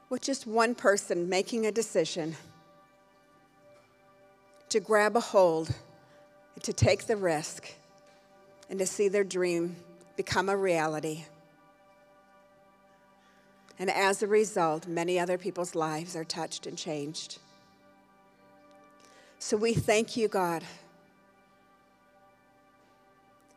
with 0.09 0.23
just 0.23 0.47
one 0.47 0.77
person 0.77 1.29
making 1.29 1.67
a 1.67 1.73
decision 1.73 2.37
to 4.69 4.79
grab 4.79 5.17
a 5.17 5.21
hold, 5.21 5.75
to 6.63 6.73
take 6.73 7.07
the 7.09 7.17
risk, 7.17 7.75
and 8.71 8.79
to 8.79 8.87
see 8.87 9.09
their 9.09 9.25
dream 9.25 9.75
become 10.15 10.49
a 10.49 10.57
reality. 10.57 11.25
And 13.81 13.91
as 13.91 14.23
a 14.23 14.29
result, 14.29 14.87
many 14.87 15.19
other 15.19 15.39
people's 15.39 15.75
lives 15.75 16.15
are 16.15 16.23
touched 16.23 16.69
and 16.69 16.79
changed. 16.79 17.39
So 19.41 19.57
we 19.57 19.75
thank 19.75 20.17
you, 20.17 20.29
God 20.29 20.63